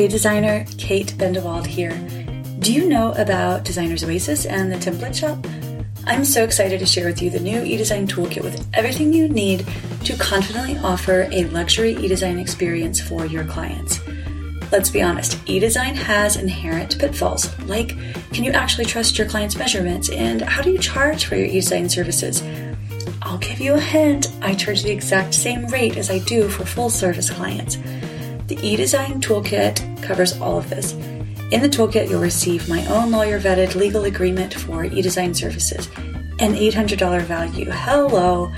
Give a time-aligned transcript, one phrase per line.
[0.00, 1.92] Hey designer, Kate Bendewald here.
[2.58, 5.46] Do you know about Designer's Oasis and the Template Shop?
[6.06, 9.66] I'm so excited to share with you the new eDesign toolkit with everything you need
[10.04, 14.00] to confidently offer a luxury eDesign experience for your clients.
[14.72, 17.90] Let's be honest, eDesign has inherent pitfalls, like
[18.32, 21.90] can you actually trust your client's measurements and how do you charge for your eDesign
[21.90, 22.42] services?
[23.20, 26.64] I'll give you a hint, I charge the exact same rate as I do for
[26.64, 27.76] full service clients.
[28.50, 30.94] The eDesign Toolkit covers all of this.
[31.52, 35.88] In the toolkit, you'll receive my own lawyer vetted legal agreement for eDesign services,
[36.40, 37.70] an $800 value.
[37.70, 38.52] Hello!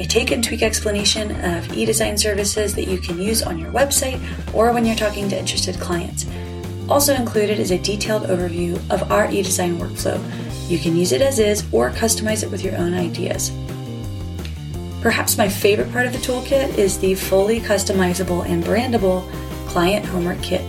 [0.00, 4.20] A take and tweak explanation of eDesign services that you can use on your website
[4.52, 6.26] or when you're talking to interested clients.
[6.88, 10.20] Also included is a detailed overview of our eDesign workflow.
[10.68, 13.52] You can use it as is or customize it with your own ideas.
[15.06, 19.24] Perhaps my favorite part of the toolkit is the fully customizable and brandable
[19.68, 20.62] client homework kit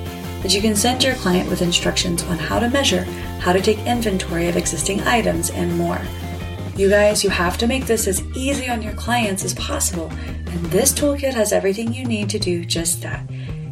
[0.43, 3.01] that you can send your client with instructions on how to measure,
[3.39, 5.99] how to take inventory of existing items, and more.
[6.75, 10.63] You guys, you have to make this as easy on your clients as possible, and
[10.67, 13.27] this toolkit has everything you need to do just that.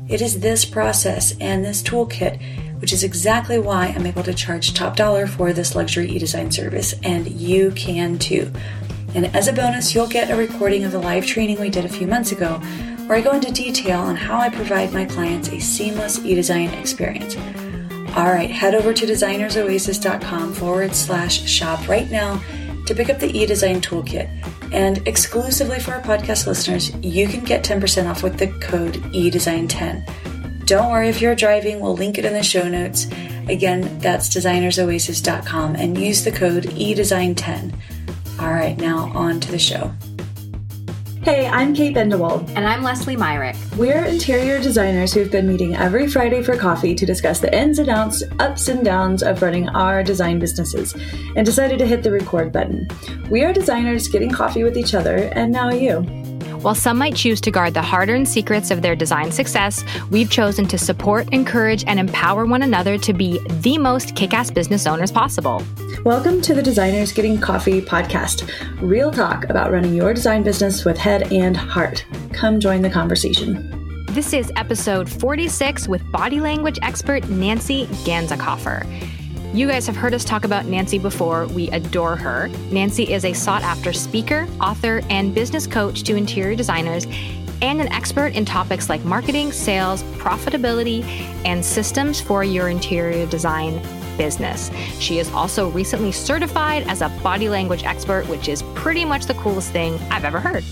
[0.09, 2.41] It is this process and this toolkit
[2.79, 6.93] which is exactly why I'm able to charge top dollar for this luxury e-design service,
[7.03, 8.51] and you can too.
[9.15, 11.89] And as a bonus, you'll get a recording of the live training we did a
[11.89, 12.59] few months ago,
[13.07, 17.37] where I go into detail on how I provide my clients a seamless e-design experience.
[18.17, 22.41] All right, head over to designersoasis.com forward slash shop right now
[22.85, 24.29] to pick up the e-design toolkit.
[24.73, 30.65] And exclusively for our podcast listeners, you can get 10% off with the code eDesign10.
[30.65, 33.07] Don't worry if you're driving, we'll link it in the show notes.
[33.47, 37.73] Again, that's designersoasis.com and use the code eDesign10.
[38.37, 39.93] All right, now on to the show.
[41.23, 42.49] Hey, I'm Kate Bendewald.
[42.49, 43.55] And I'm Leslie Myrick.
[43.77, 47.87] We're interior designers who've been meeting every Friday for coffee to discuss the ins and
[47.87, 50.93] outs, ups and downs of running our design businesses,
[51.35, 52.87] and decided to hit the record button.
[53.29, 56.01] We are designers getting coffee with each other, and now you.
[56.65, 60.31] While some might choose to guard the hard earned secrets of their design success, we've
[60.31, 64.87] chosen to support, encourage, and empower one another to be the most kick ass business
[64.87, 65.61] owners possible.
[66.03, 68.49] Welcome to the Designers Getting Coffee podcast.
[68.81, 72.03] Real talk about running your design business with head and heart.
[72.33, 74.03] Come join the conversation.
[74.13, 78.87] This is episode 46 with body language expert Nancy Ganzekaufer.
[79.53, 81.47] You guys have heard us talk about Nancy before.
[81.47, 82.49] We adore her.
[82.71, 87.07] Nancy is a sought after speaker, author, and business coach to interior designers
[87.61, 91.03] and an expert in topics like marketing, sales, profitability,
[91.45, 93.81] and systems for your interior design
[94.17, 94.71] business.
[94.99, 99.33] She is also recently certified as a body language expert, which is pretty much the
[99.35, 100.63] coolest thing I've ever heard.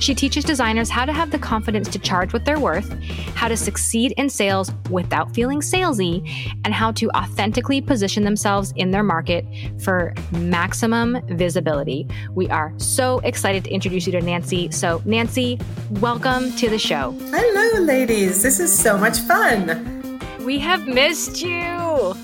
[0.00, 2.90] She teaches designers how to have the confidence to charge what they're worth,
[3.34, 6.26] how to succeed in sales without feeling salesy,
[6.64, 9.44] and how to authentically position themselves in their market
[9.78, 12.08] for maximum visibility.
[12.32, 14.70] We are so excited to introduce you to Nancy.
[14.70, 15.60] So, Nancy,
[16.00, 17.14] welcome to the show.
[17.30, 18.42] Hello, ladies.
[18.42, 19.99] This is so much fun.
[20.44, 21.60] We have missed you.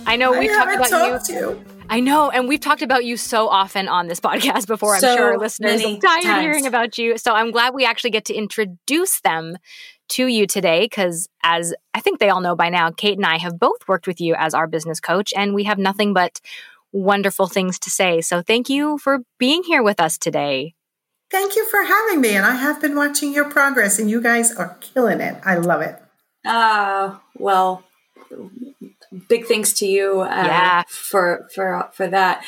[0.06, 1.34] I know we've I talked about you.
[1.34, 1.64] you.
[1.88, 4.94] I know, and we've talked about you so often on this podcast before.
[4.94, 7.18] I'm so sure listeners are tired of hearing about you.
[7.18, 9.58] So I'm glad we actually get to introduce them
[10.08, 13.36] to you today because, as I think they all know by now, Kate and I
[13.36, 16.40] have both worked with you as our business coach, and we have nothing but
[16.92, 18.20] wonderful things to say.
[18.20, 20.74] So thank you for being here with us today.
[21.30, 22.36] Thank you for having me.
[22.36, 25.36] And I have been watching your progress, and you guys are killing it.
[25.44, 26.00] I love it.
[26.44, 27.84] Ah, uh, well,
[29.28, 30.82] big thanks to you uh, yeah.
[30.88, 32.44] for for for that.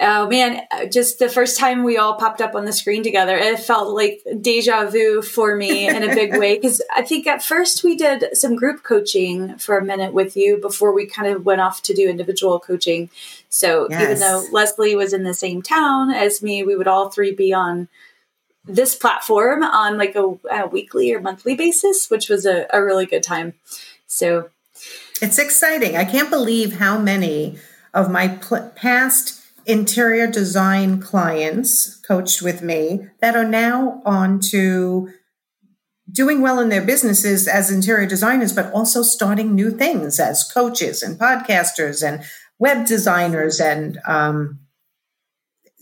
[0.00, 3.60] Oh man, just the first time we all popped up on the screen together, it
[3.60, 7.84] felt like deja vu for me in a big way because I think at first
[7.84, 11.60] we did some group coaching for a minute with you before we kind of went
[11.60, 13.10] off to do individual coaching.
[13.48, 14.02] So yes.
[14.02, 17.52] even though Leslie was in the same town as me, we would all three be
[17.52, 17.88] on
[18.64, 23.06] this platform on like a, a weekly or monthly basis, which was a, a really
[23.06, 23.54] good time.
[24.06, 24.50] So
[25.20, 25.96] it's exciting.
[25.96, 27.58] I can't believe how many
[27.92, 35.10] of my pl- past interior design clients coached with me that are now on to
[36.10, 41.02] doing well in their businesses as interior designers, but also starting new things as coaches
[41.02, 42.24] and podcasters and
[42.58, 44.59] web designers and um,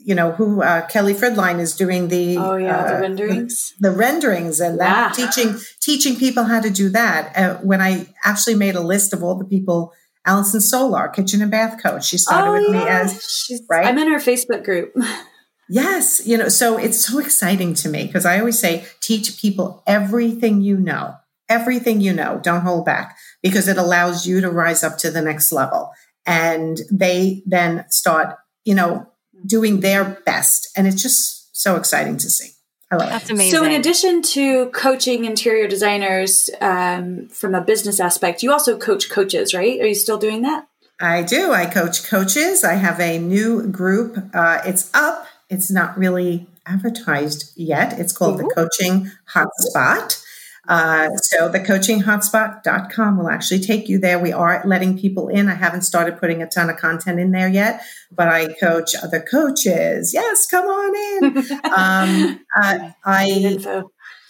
[0.08, 3.90] you know who uh, Kelly Fridline is doing the oh yeah uh, the renderings the,
[3.90, 7.37] renderings and that teaching teaching people how to do that.
[7.37, 9.93] Uh, when I actually made a list of all the people,
[10.25, 12.84] Allison Solar, kitchen and bath coach, she started oh, with yeah.
[12.84, 13.87] me as She's, right.
[13.87, 14.96] I'm in her Facebook group.
[15.69, 19.82] yes, you know, so it's so exciting to me because I always say teach people
[19.87, 21.16] everything you know
[21.49, 22.40] everything you know.
[22.43, 25.90] Don't hold back because it allows you to rise up to the next level.
[26.26, 29.06] And they then start, you know,
[29.46, 30.69] doing their best.
[30.76, 32.50] And it's just so exciting to see.
[32.90, 33.32] I love That's it.
[33.32, 33.58] amazing.
[33.58, 39.11] So, in addition to coaching interior designers um, from a business aspect, you also coach
[39.11, 39.79] coaches, right?
[39.81, 40.69] Are you still doing that?
[41.00, 41.52] I do.
[41.52, 42.64] I coach coaches.
[42.64, 44.17] I have a new group.
[44.35, 45.26] Uh, it's up.
[45.50, 47.99] It's not really advertised yet.
[47.99, 50.25] It's called the Coaching Hotspot.
[50.69, 54.19] Uh, so the coachinghotspot.com will actually take you there.
[54.19, 55.49] We are letting people in.
[55.49, 57.82] I haven't started putting a ton of content in there yet,
[58.12, 60.12] but I coach other coaches.
[60.12, 61.38] Yes, come on in.
[61.65, 63.59] um, uh, I,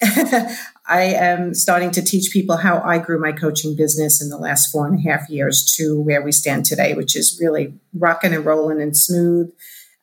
[0.86, 4.70] I am starting to teach people how I grew my coaching business in the last
[4.70, 8.44] four and a half years to where we stand today, which is really rocking and
[8.44, 9.52] rolling and smooth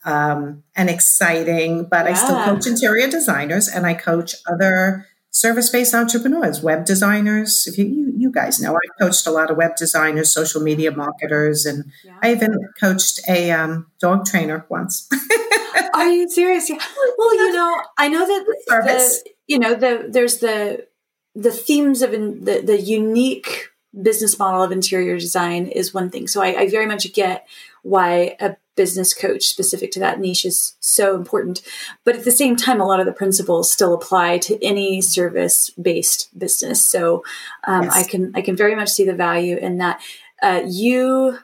[0.04, 1.86] um, and exciting.
[1.86, 7.68] But I still coach interior designers and I coach other service based entrepreneurs, web designers.
[7.68, 10.92] If you, you, you guys know, I've coached a lot of web designers, social media
[10.92, 12.18] marketers, and Yeah.
[12.24, 15.10] I even coached a um, dog trainer once.
[15.94, 16.70] Are you serious?
[16.70, 16.80] Yeah.
[17.18, 19.24] Well, you know, I know that Service.
[19.24, 20.88] the you know the there's the
[21.36, 23.70] the themes of in, the the unique
[24.02, 26.28] business model of interior design is one thing.
[26.28, 27.46] So I, I very much get
[27.84, 31.62] why a business coach specific to that niche is so important.
[32.04, 35.70] But at the same time, a lot of the principles still apply to any service
[35.72, 36.86] based business.
[36.86, 37.24] So
[37.68, 37.96] um, Yes.
[37.96, 40.02] I can I can very much see the value in that.
[40.42, 41.40] Uh, you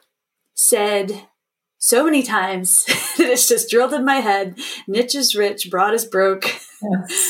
[0.53, 1.27] said
[1.77, 2.85] so many times
[3.17, 4.57] that it's just drilled in my head.
[4.87, 6.43] Niche is rich, broad is broke.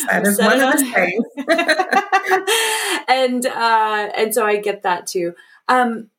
[0.07, 1.25] that is one of the things.
[3.07, 5.33] and uh, and so I get that too.
[5.67, 6.10] Um,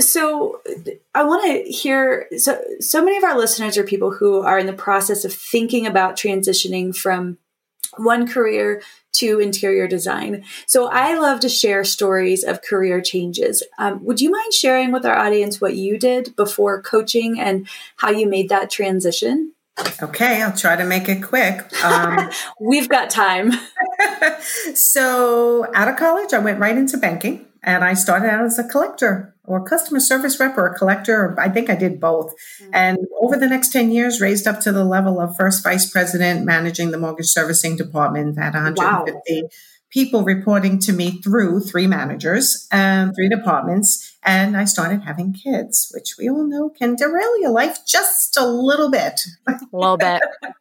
[0.00, 0.60] so
[1.14, 2.26] I want to hear.
[2.36, 5.86] So so many of our listeners are people who are in the process of thinking
[5.86, 7.38] about transitioning from
[7.96, 8.82] one career
[9.12, 10.44] to interior design.
[10.66, 13.62] So I love to share stories of career changes.
[13.78, 18.10] Um, would you mind sharing with our audience what you did before coaching and how
[18.10, 19.54] you made that transition?
[20.02, 21.72] Okay, I'll try to make it quick.
[21.82, 22.30] Um,
[22.60, 23.52] We've got time.
[24.74, 28.64] so, out of college, I went right into banking and I started out as a
[28.64, 31.38] collector or customer service rep or a collector.
[31.38, 32.34] I think I did both.
[32.62, 32.70] Mm.
[32.72, 36.44] And over the next 10 years, raised up to the level of first vice president,
[36.44, 39.48] managing the mortgage servicing department, had 150
[39.90, 44.16] people reporting to me through three managers and three departments.
[44.22, 48.46] And I started having kids, which we all know can derail your life just a
[48.46, 49.20] little bit.
[49.48, 50.22] a little bit.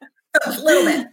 [0.45, 1.07] a little bit.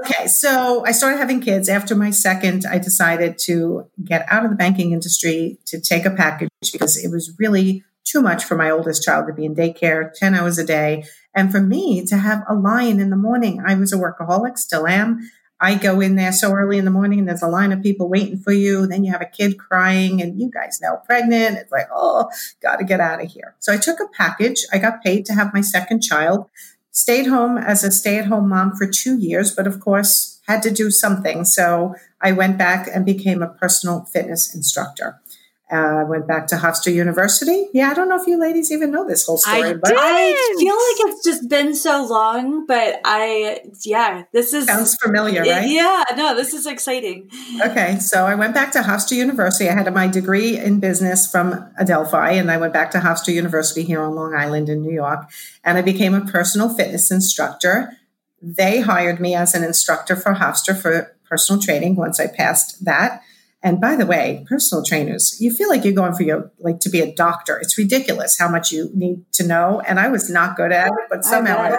[0.00, 1.68] Okay, so I started having kids.
[1.68, 6.10] After my second, I decided to get out of the banking industry to take a
[6.10, 10.12] package because it was really too much for my oldest child to be in daycare
[10.12, 11.04] 10 hours a day.
[11.34, 14.86] And for me to have a line in the morning, I was a workaholic, still
[14.86, 15.30] am.
[15.58, 18.08] I go in there so early in the morning and there's a line of people
[18.08, 18.86] waiting for you.
[18.86, 21.56] Then you have a kid crying and you guys know pregnant.
[21.56, 22.30] It's like, oh,
[22.60, 23.54] got to get out of here.
[23.58, 24.66] So I took a package.
[24.72, 26.50] I got paid to have my second child
[26.96, 30.62] stayed home as a stay at home mom for two years, but of course had
[30.62, 31.44] to do something.
[31.44, 35.20] So I went back and became a personal fitness instructor.
[35.68, 37.68] Uh, I went back to Hofstra University.
[37.72, 39.92] Yeah, I don't know if you ladies even know this whole story, I but.
[39.96, 44.66] I feel like it's just been so long, but I, yeah, this is.
[44.66, 45.68] sounds familiar, right?
[45.68, 47.28] yeah, no, this is exciting.
[47.60, 49.68] Okay, so I went back to Hofstra University.
[49.68, 53.82] I had my degree in business from Adelphi, and I went back to Hofstra University
[53.82, 55.28] here on Long Island in New York,
[55.64, 57.96] and I became a personal fitness instructor.
[58.40, 63.20] They hired me as an instructor for Hofstra for personal training once I passed that.
[63.62, 66.90] And by the way, personal trainers, you feel like you're going for your like to
[66.90, 67.58] be a doctor.
[67.58, 69.82] It's ridiculous how much you need to know.
[69.86, 71.76] And I was not good at it, but somehow I,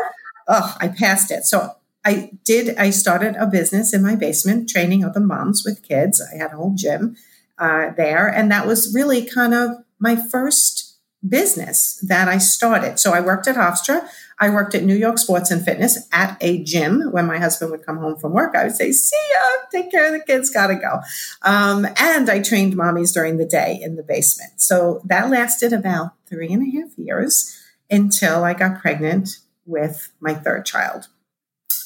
[0.47, 1.45] oh, I passed it.
[1.45, 2.75] So I did.
[2.77, 6.21] I started a business in my basement, training other moms with kids.
[6.33, 7.15] I had a whole gym
[7.57, 10.86] uh, there, and that was really kind of my first
[11.27, 12.99] business that I started.
[12.99, 14.07] So I worked at Hofstra.
[14.39, 17.11] I worked at New York Sports and Fitness at a gym.
[17.11, 19.39] When my husband would come home from work, I would say, "See ya,
[19.71, 21.01] take care of the kids, gotta go."
[21.41, 24.61] Um, and I trained mommies during the day in the basement.
[24.61, 27.55] So that lasted about three and a half years
[27.89, 31.07] until I got pregnant with my third child.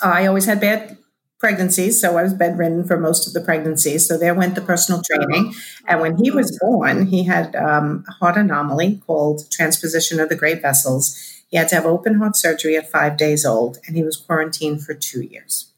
[0.02, 0.98] I always had bad
[1.42, 4.08] pregnancies, so I was bedridden for most of the pregnancies.
[4.08, 5.54] So there went the personal training.
[5.88, 10.36] And when he was born, he had um, a heart anomaly called transposition of the
[10.36, 11.18] great vessels.
[11.50, 14.84] He had to have open heart surgery at five days old, and he was quarantined
[14.86, 15.72] for two years.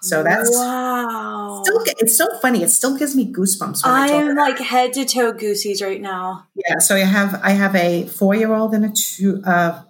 [0.00, 1.62] So that's wow.
[1.64, 2.62] still, it's so funny.
[2.62, 6.00] It still gives me goosebumps when I, talk I'm like head to toe goosies right
[6.00, 6.46] now.
[6.54, 9.82] Yeah, so I have I have a four year old and a two uh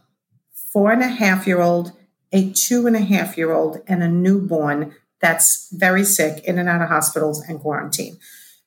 [0.73, 1.90] four and a half year old,
[2.33, 6.68] a two and a half year old, and a newborn that's very sick, in and
[6.68, 8.18] out of hospitals and quarantine.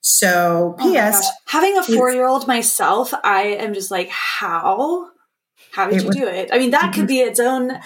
[0.01, 1.21] So, Oh P.S.
[1.21, 1.33] gosh.
[1.47, 5.09] Having a four year old myself, I am just like, how?
[5.73, 6.49] How did It you was- do it?
[6.51, 7.07] I mean, that could mm-hmm.
[7.07, 7.79] be its own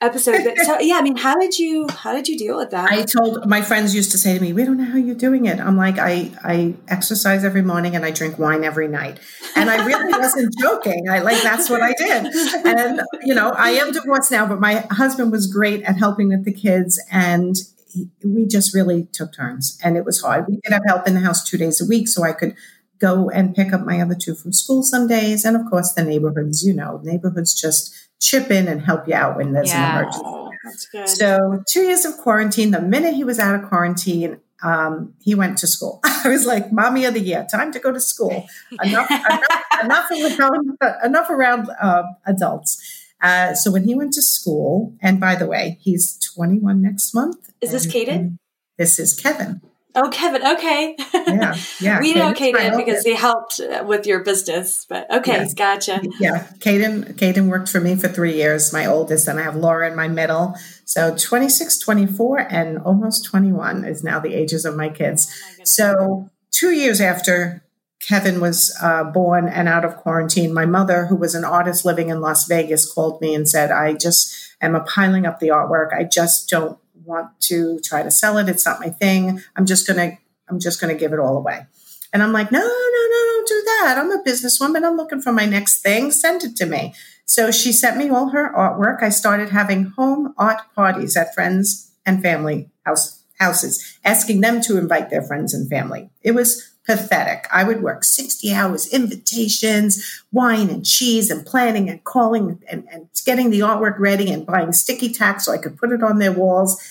[0.00, 0.44] episode.
[0.44, 2.90] But so, yeah, I mean, how did you how did you deal with that?
[2.90, 5.46] I told my friends used to say to me, "We don't know how you're doing
[5.46, 9.18] it." I'm like, I I exercise every morning and I drink wine every night,
[9.56, 11.08] and I really wasn't joking.
[11.08, 12.26] I like that's what I did,
[12.66, 16.44] and you know, I am divorced now, but my husband was great at helping with
[16.44, 17.56] the kids, and
[17.90, 20.46] he, we just really took turns, and it was hard.
[20.48, 22.54] We did have help in the house two days a week, so I could
[23.00, 26.02] go and pick up my other two from school some days, and of course, the
[26.04, 26.64] neighborhoods.
[26.64, 29.90] You know, neighborhoods just chip in and help you out when there's Yeah.
[29.90, 30.22] an emergency.
[30.24, 31.08] oh, that's good.
[31.08, 32.72] So two years of quarantine.
[32.72, 36.00] The minute he was out of quarantine, um, he went to school.
[36.04, 38.46] I was like, "Mommy of the year, time to go to school."
[38.82, 42.97] Enough, enough, enough around, enough around uh, adults.
[43.20, 47.50] Uh, so when he went to school, and by the way, he's 21 next month.
[47.60, 48.38] Is this Caden?
[48.76, 49.60] This is Kevin.
[49.96, 50.46] oh, Kevin.
[50.46, 50.94] Okay.
[51.12, 52.00] Yeah, yeah.
[52.00, 54.86] we know Caden because he helped uh, with your business.
[54.88, 55.54] But okay, Yes.
[55.54, 56.00] gotcha.
[56.20, 59.90] Yeah, Caden, Caden worked for me for three years, my oldest, and I have Laura
[59.90, 60.54] in my middle.
[60.84, 65.26] So 26, 24, and almost 21 is now the ages of my kids.
[65.28, 65.64] Oh my.
[65.64, 67.64] So, two years after
[68.00, 72.10] Kevin was uh, born and out of quarantine, my mother, who was an artist living
[72.10, 75.92] in Las Vegas, called me and said, I just am a piling up the artwork.
[75.92, 78.48] I just don't want to try to sell it.
[78.48, 79.42] It's not my thing.
[79.56, 81.66] I'm just going to, I'm just going to give it all away.
[82.12, 83.96] And I'm like, no, no, no, don't do that.
[83.98, 84.84] I'm a businesswoman.
[84.84, 86.10] I'm looking for my next thing.
[86.10, 86.94] Send it to me.
[87.24, 89.02] So she sent me all her artwork.
[89.02, 94.78] I started having home art parties at friends and family house, houses, asking them to
[94.78, 96.08] invite their friends and family.
[96.22, 97.46] It was pathetic.
[97.52, 103.08] I would work 60 hours, invitations, wine and cheese and planning and calling and, and
[103.26, 106.32] getting the artwork ready and buying sticky tack so I could put it on their
[106.32, 106.82] walls.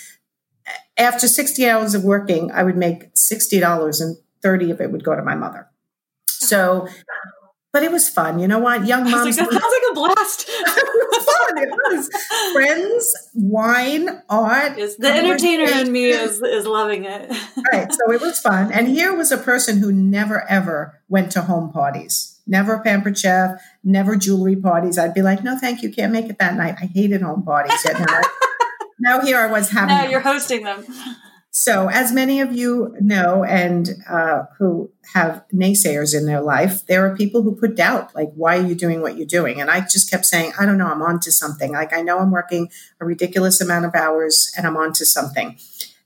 [0.98, 5.16] After 60 hours of working, I would make $60 and 30 of it would go
[5.16, 5.68] to my mother.
[6.28, 6.88] So,
[7.74, 8.38] but it was fun.
[8.38, 8.86] You know what?
[8.86, 9.36] Young was like, moms.
[9.38, 10.48] that sounds like a blast.
[11.58, 12.10] it was.
[12.54, 14.78] Friends, wine, art.
[14.78, 17.30] Yes, the entertainer in me is is loving it.
[17.72, 17.92] right.
[17.92, 18.72] So it was fun.
[18.72, 22.40] And here was a person who never ever went to home parties.
[22.48, 24.98] Never a pampered chef, never jewelry parties.
[24.98, 26.76] I'd be like, no, thank you, can't make it that night.
[26.82, 27.74] I hated home parties.
[27.84, 28.22] Yet now,
[29.00, 29.90] now here I was having.
[29.90, 30.86] now you're hosting them.
[31.60, 37.04] So, as many of you know, and uh, who have naysayers in their life, there
[37.04, 39.60] are people who put doubt, like, why are you doing what you're doing?
[39.60, 41.72] And I just kept saying, I don't know, I'm on to something.
[41.72, 42.70] Like, I know I'm working
[43.02, 45.58] a ridiculous amount of hours and I'm on to something,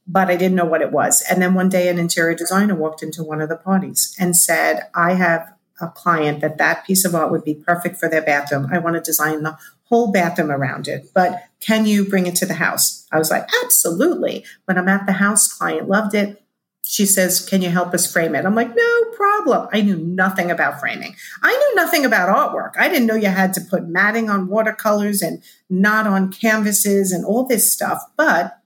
[0.07, 1.21] but I didn't know what it was.
[1.29, 4.87] And then one day, an interior designer walked into one of the parties and said,
[4.95, 8.67] I have a client that that piece of art would be perfect for their bathroom.
[8.71, 12.45] I want to design the whole bathroom around it, but can you bring it to
[12.45, 13.07] the house?
[13.11, 14.45] I was like, absolutely.
[14.65, 16.41] When I'm at the house, client loved it.
[16.85, 18.45] She says, Can you help us frame it?
[18.45, 19.69] I'm like, No problem.
[19.71, 21.15] I knew nothing about framing.
[21.41, 22.71] I knew nothing about artwork.
[22.77, 27.23] I didn't know you had to put matting on watercolors and not on canvases and
[27.23, 28.59] all this stuff, but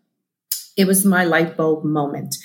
[0.77, 2.36] it was my light bulb moment.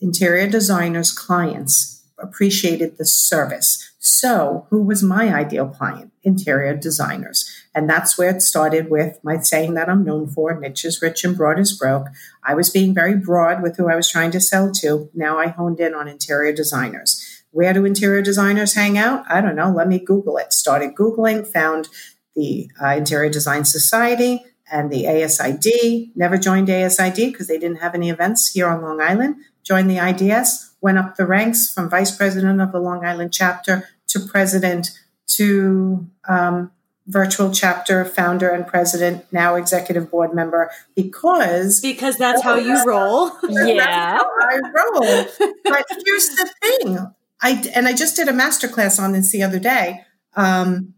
[0.00, 3.89] Interior designers' clients appreciated the service.
[4.02, 6.10] So, who was my ideal client?
[6.22, 7.46] Interior designers.
[7.74, 11.22] And that's where it started with my saying that I'm known for niche is rich
[11.22, 12.06] and broad is broke.
[12.42, 15.10] I was being very broad with who I was trying to sell to.
[15.12, 17.42] Now I honed in on interior designers.
[17.50, 19.22] Where do interior designers hang out?
[19.28, 19.70] I don't know.
[19.70, 20.54] Let me Google it.
[20.54, 21.90] Started Googling, found
[22.34, 24.42] the uh, Interior Design Society
[24.72, 26.12] and the ASID.
[26.16, 29.36] Never joined ASID because they didn't have any events here on Long Island.
[29.70, 33.88] Joined the IDS, went up the ranks from vice president of the Long Island chapter
[34.08, 34.90] to president
[35.36, 36.72] to um,
[37.06, 43.30] virtual chapter founder and president, now executive board member, because Because that's how you roll.
[43.48, 44.20] Yeah.
[44.20, 45.26] I roll.
[45.62, 46.98] But here's the thing.
[47.40, 50.00] I and I just did a masterclass on this the other day.
[50.34, 50.94] Um,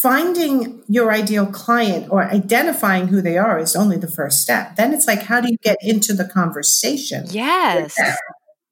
[0.00, 4.76] finding your ideal client or identifying who they are is only the first step.
[4.76, 7.26] Then it's like, how do you get into the conversation?
[7.28, 7.98] Yes.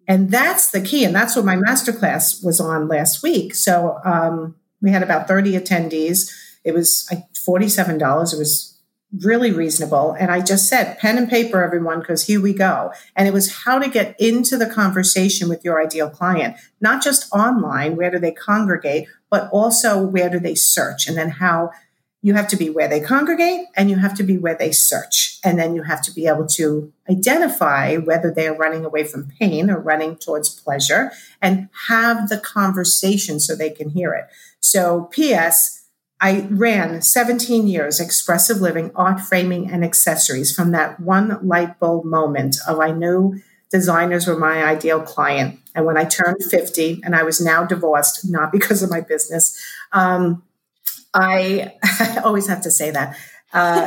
[0.07, 1.05] And that's the key.
[1.05, 3.55] And that's what my masterclass was on last week.
[3.55, 6.33] So um, we had about 30 attendees.
[6.65, 8.33] It was like $47.
[8.33, 8.81] It was
[9.23, 10.15] really reasonable.
[10.19, 12.93] And I just said, pen and paper, everyone, because here we go.
[13.17, 17.31] And it was how to get into the conversation with your ideal client, not just
[17.33, 21.07] online, where do they congregate, but also where do they search?
[21.07, 21.71] And then how
[22.21, 25.39] you have to be where they congregate and you have to be where they search.
[25.45, 29.71] And then you have to be able to identify whether they're running away from pain
[29.71, 34.27] or running towards pleasure and have the conversation so they can hear it.
[34.61, 35.87] So, P.S.
[36.21, 42.05] I ran 17 years expressive living, art framing, and accessories from that one light bulb
[42.05, 45.61] moment of I knew designers were my ideal client.
[45.79, 49.57] And when I turned 50 and I was now divorced, not because of my business,
[49.93, 50.43] um,
[51.15, 53.17] I, I, always have to say that.
[53.53, 53.87] Uh,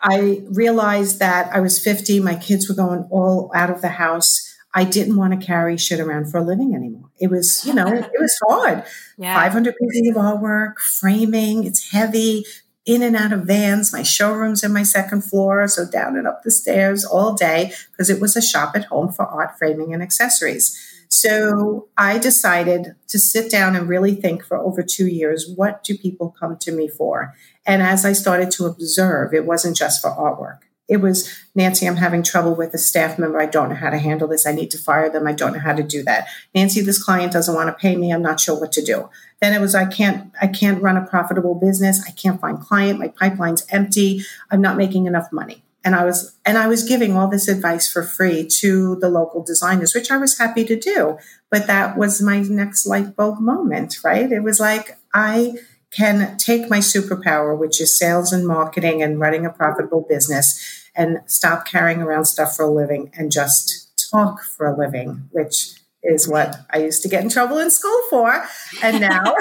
[0.00, 4.56] I realized that I was 50, my kids were going all out of the house.
[4.72, 7.10] I didn't want to carry shit around for a living anymore.
[7.20, 8.82] It was, you know, it was hard.
[9.18, 9.34] Yeah.
[9.34, 12.46] 500 pieces of artwork, framing, it's heavy,
[12.86, 13.92] in and out of vans.
[13.92, 18.10] My showroom's in my second floor, so down and up the stairs all day because
[18.10, 20.76] it was a shop at home for art framing and accessories.
[21.08, 25.98] So I decided to sit down and really think for over two years what do
[25.98, 27.34] people come to me for?
[27.66, 30.69] And as I started to observe, it wasn't just for artwork.
[30.90, 33.40] It was, Nancy, I'm having trouble with a staff member.
[33.40, 34.44] I don't know how to handle this.
[34.44, 35.24] I need to fire them.
[35.24, 36.26] I don't know how to do that.
[36.52, 38.12] Nancy, this client doesn't want to pay me.
[38.12, 39.08] I'm not sure what to do.
[39.40, 42.04] Then it was, I can't, I can't run a profitable business.
[42.08, 42.98] I can't find client.
[42.98, 44.24] My pipeline's empty.
[44.50, 45.62] I'm not making enough money.
[45.84, 49.44] And I was, and I was giving all this advice for free to the local
[49.44, 51.18] designers, which I was happy to do.
[51.50, 54.30] But that was my next light bulb moment, right?
[54.30, 55.54] It was like, I,
[55.90, 61.18] can take my superpower, which is sales and marketing and running a profitable business, and
[61.26, 66.28] stop carrying around stuff for a living and just talk for a living, which is
[66.28, 68.44] what I used to get in trouble in school for.
[68.82, 69.34] And now,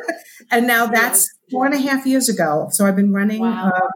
[0.50, 2.68] and now that's four and a half years ago.
[2.70, 3.72] So I've been running wow.
[3.74, 3.88] uh,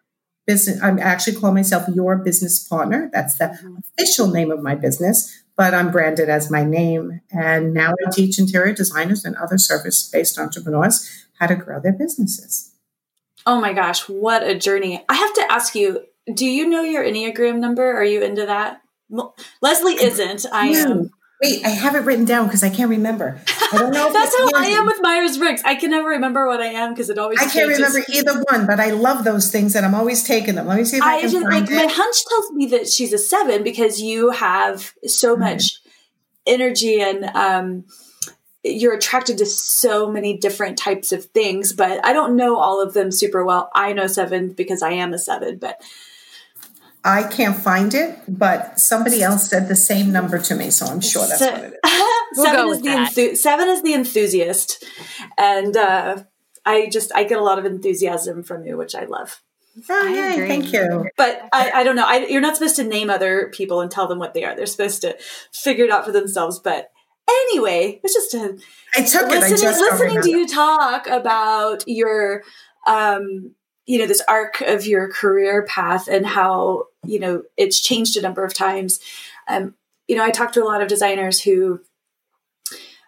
[0.46, 0.82] business.
[0.82, 3.10] I'm actually call myself your business partner.
[3.12, 3.76] That's the mm-hmm.
[3.98, 7.20] official name of my business, but I'm branded as my name.
[7.30, 11.92] And now I teach interior designers and other service based entrepreneurs how to grow their
[11.92, 12.74] businesses.
[13.46, 15.04] Oh my gosh, what a journey.
[15.08, 16.04] I have to ask you,
[16.34, 17.92] do you know your Enneagram number?
[17.92, 18.80] Are you into that?
[19.08, 20.46] Well, Leslie isn't.
[20.52, 20.78] I no.
[20.78, 21.10] am.
[21.40, 23.40] Wait, I have it written down because I can't remember.
[23.72, 24.12] I don't know.
[24.12, 25.62] That's how I am with Myers Briggs.
[25.64, 27.40] I can never remember what I am because it always.
[27.40, 30.66] I can't remember either one, but I love those things, and I'm always taking them.
[30.66, 31.86] Let me see if I, I can just, find like, it.
[31.86, 35.44] My hunch tells me that she's a seven because you have so mm-hmm.
[35.44, 35.78] much
[36.44, 37.84] energy and um,
[38.64, 42.94] you're attracted to so many different types of things, but I don't know all of
[42.94, 43.70] them super well.
[43.74, 45.80] I know seven because I am a seven, but
[47.04, 51.00] I can't find it, but somebody else said the same number to me, so I'm
[51.00, 51.78] sure that's so, what it is.
[52.36, 54.84] we'll seven, is the enthu- seven is the enthusiast,
[55.36, 56.22] and uh,
[56.64, 59.42] I just I get a lot of enthusiasm from you, which I love.
[59.88, 61.08] Oh, yay, thank you.
[61.16, 62.04] But I, I don't know.
[62.04, 64.56] I, you're not supposed to name other people and tell them what they are.
[64.56, 65.16] They're supposed to
[65.52, 66.58] figure it out for themselves.
[66.58, 66.90] But
[67.28, 68.58] Anyway, it's just a
[68.96, 69.58] I took listening, it.
[69.58, 72.42] I just listening to you talk about your
[72.86, 73.54] um,
[73.88, 78.22] you know this arc of your career path and how you know it's changed a
[78.22, 79.00] number of times.
[79.48, 79.74] Um,
[80.06, 81.80] you know, I talked to a lot of designers who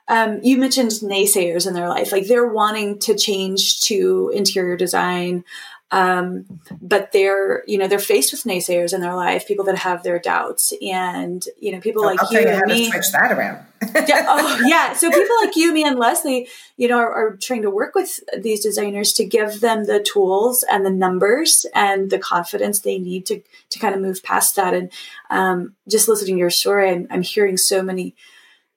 [0.08, 5.44] um, you mentioned naysayers in their life, like they're wanting to change to interior design,
[5.92, 10.02] um, but they're, you know, they're faced with naysayers in their life, people that have
[10.02, 12.90] their doubts, and you know, people like I'll you and me.
[12.90, 13.66] switch that around.
[14.06, 14.92] yeah, oh, yeah.
[14.92, 18.20] So people like you, me, and Leslie, you know, are, are, trying to work with
[18.38, 23.26] these designers to give them the tools and the numbers and the confidence they need
[23.26, 24.74] to to kind of move past that.
[24.74, 24.92] And
[25.28, 28.14] um, just listening to your story, I'm, I'm hearing so many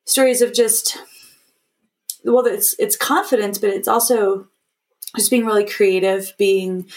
[0.06, 0.98] stories of just
[2.24, 4.48] well, it's it's confidence, but it's also
[5.16, 6.88] just being really creative, being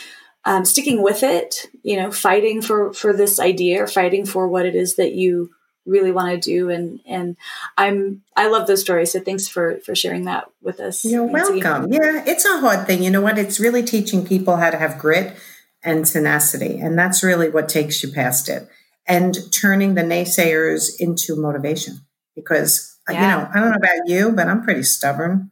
[0.44, 4.64] um, sticking with it, you know, fighting for for this idea or fighting for what
[4.64, 5.50] it is that you
[5.84, 6.70] really want to do.
[6.70, 7.36] And and
[7.76, 11.62] i'm i love those stories so thanks for for sharing that with us you're Nancy.
[11.62, 11.92] welcome.
[11.92, 13.02] Yeah it's a hard thing.
[13.02, 13.38] You know what?
[13.38, 15.36] It's really teaching people how to have grit
[15.82, 18.68] and tenacity and that's really what takes you past it
[19.06, 22.00] and turning the naysayers into motivation
[22.34, 23.14] because yeah.
[23.14, 25.50] you know i don't know about you but i'm pretty stubborn.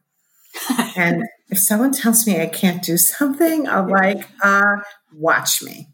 [0.97, 1.25] And
[1.55, 4.79] if someone tells me I can't do something, I'm like, uh,
[5.13, 5.87] watch me.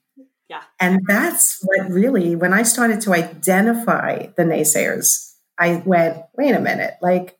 [0.49, 0.63] Yeah.
[0.81, 6.61] And that's what really, when I started to identify the naysayers, I went, wait a
[6.61, 7.37] minute, like,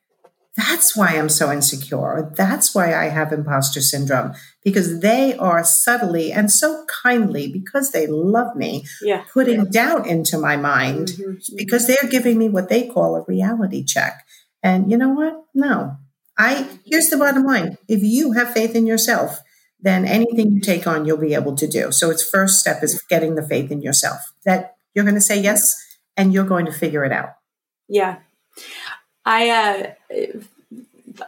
[0.55, 2.31] that's why I'm so insecure.
[2.37, 8.07] That's why I have imposter syndrome because they are subtly and so kindly, because they
[8.07, 9.25] love me, yeah.
[9.33, 9.71] putting yeah.
[9.71, 11.31] doubt into my mind mm-hmm.
[11.31, 11.57] mm-hmm.
[11.57, 14.27] because they're giving me what they call a reality check.
[14.63, 15.43] And you know what?
[15.55, 15.97] No,
[16.39, 17.79] I here's the bottom line.
[17.89, 19.41] If you have faith in yourself,
[19.81, 21.93] then anything you take on you'll be able to do.
[21.93, 25.41] So its first step is getting the faith in yourself that you're going to say
[25.41, 25.75] yes
[26.17, 27.31] and you're going to figure it out.
[27.89, 28.19] Yeah.
[29.25, 30.31] I uh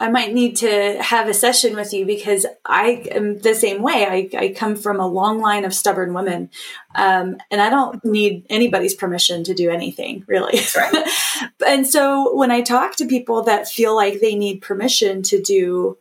[0.00, 4.06] I might need to have a session with you because I am the same way.
[4.06, 6.50] I, I come from a long line of stubborn women,
[6.94, 10.60] um, and I don't need anybody's permission to do anything, really.
[10.76, 11.06] Right.
[11.66, 15.98] and so when I talk to people that feel like they need permission to do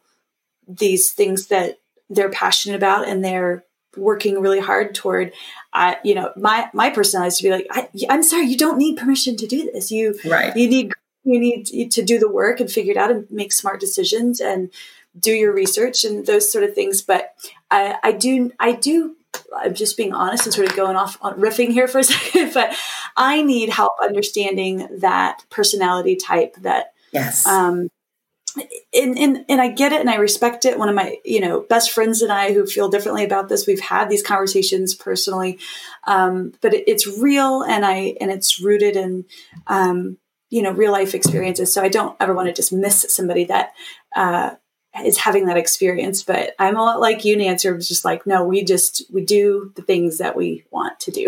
[0.68, 3.64] these things that they're passionate about and they're
[3.98, 5.34] working really hard toward
[5.74, 8.78] I, you know, my my personality is to be like, I, am sorry, you don't
[8.78, 9.90] need permission to do this.
[9.90, 10.56] You right.
[10.56, 13.80] You need you need to do the work and figure it out and make smart
[13.80, 14.72] decisions and
[15.20, 17.02] do your research and those sort of things.
[17.02, 17.34] But
[17.70, 19.16] I, I do I do.
[19.56, 22.54] I'm just being honest and sort of going off on riffing here for a second,
[22.54, 22.76] but
[23.16, 27.90] I need help understanding that personality type that yes um,
[28.94, 30.78] and, and and I get it and I respect it.
[30.78, 33.80] One of my you know best friends and I who feel differently about this, we've
[33.80, 35.60] had these conversations personally,
[36.06, 39.26] um, but it, it's real and I and it's rooted in
[39.68, 40.18] um,
[40.52, 41.74] you know real life experiences.
[41.74, 43.74] So I don't ever want to dismiss somebody that
[44.16, 44.52] uh,
[45.04, 46.22] is having that experience.
[46.22, 47.72] But I'm a lot like you, Nancy.
[47.72, 51.28] was just like no, we just we do the things that we want to do.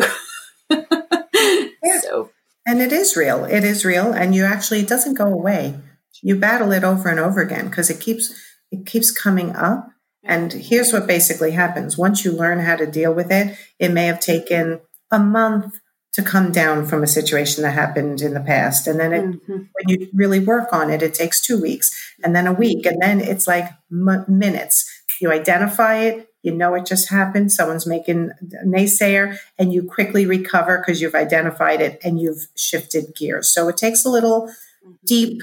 [0.70, 2.00] yeah.
[2.02, 2.30] So
[2.68, 3.46] and it is real.
[3.46, 5.80] It is real, and you actually it doesn't go away
[6.24, 8.34] you battle it over and over again because it keeps
[8.72, 9.90] it keeps coming up
[10.24, 14.06] and here's what basically happens once you learn how to deal with it it may
[14.06, 14.80] have taken
[15.12, 15.80] a month
[16.14, 19.54] to come down from a situation that happened in the past and then it, mm-hmm.
[19.54, 23.02] when you really work on it it takes two weeks and then a week and
[23.02, 28.32] then it's like m- minutes you identify it you know it just happened someone's making
[28.62, 33.68] a naysayer and you quickly recover because you've identified it and you've shifted gears so
[33.68, 34.48] it takes a little
[34.84, 34.94] mm-hmm.
[35.06, 35.42] deep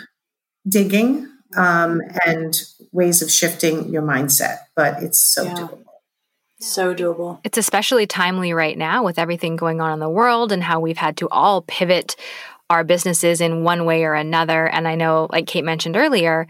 [0.68, 5.54] digging um, and ways of shifting your mindset, but it's so yeah.
[5.54, 5.85] doable.
[6.60, 7.40] So doable.
[7.44, 10.96] It's especially timely right now with everything going on in the world and how we've
[10.96, 12.16] had to all pivot
[12.68, 14.66] our businesses in one way or another.
[14.66, 16.46] And I know, like Kate mentioned earlier,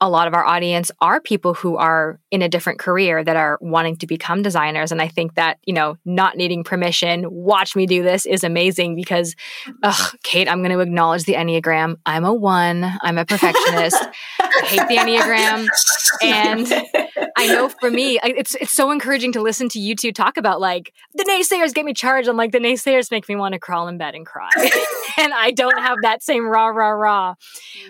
[0.00, 3.56] a lot of our audience are people who are in a different career that are
[3.60, 4.90] wanting to become designers.
[4.90, 8.96] And I think that, you know, not needing permission, watch me do this is amazing
[8.96, 9.36] because,
[9.84, 11.98] ugh, Kate, I'm going to acknowledge the Enneagram.
[12.04, 13.96] I'm a one, I'm a perfectionist.
[14.40, 15.68] I hate the Enneagram.
[16.22, 16.68] And
[17.42, 20.60] I know for me, it's, it's so encouraging to listen to you two talk about
[20.60, 22.28] like the naysayers get me charged.
[22.28, 24.50] I'm like, the naysayers make me want to crawl in bed and cry.
[25.18, 27.34] and I don't have that same rah, rah, rah.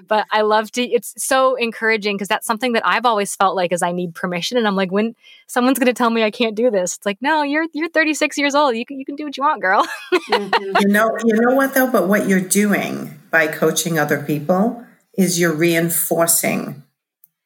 [0.09, 3.73] But I love to, it's so encouraging because that's something that I've always felt like
[3.73, 4.57] is I need permission.
[4.57, 5.15] And I'm like, when
[5.49, 8.39] someone's going to tell me I can't do this, it's like, no, you're, you're 36
[8.39, 8.75] years old.
[8.75, 9.87] You can, you can do what you want, girl.
[10.15, 10.77] mm-hmm.
[10.83, 11.91] You know, you know what though?
[11.91, 14.85] But what you're doing by coaching other people
[15.15, 16.83] is you're reinforcing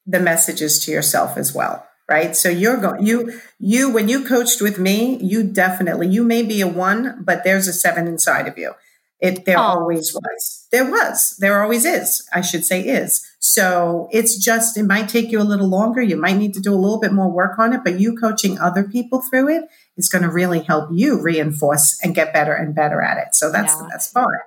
[0.07, 4.61] the messages to yourself as well right so you're going you you when you coached
[4.61, 8.57] with me you definitely you may be a one but there's a seven inside of
[8.59, 8.73] you
[9.19, 9.63] it there oh.
[9.63, 10.69] always was.
[10.71, 11.37] There was.
[11.39, 12.29] There always is.
[12.35, 13.27] I should say is.
[13.39, 16.03] So it's just it might take you a little longer.
[16.03, 18.59] You might need to do a little bit more work on it, but you coaching
[18.59, 19.65] other people through it
[19.97, 23.35] is going to really help you reinforce and get better and better at it.
[23.35, 23.83] So that's yeah.
[23.83, 24.43] the best part.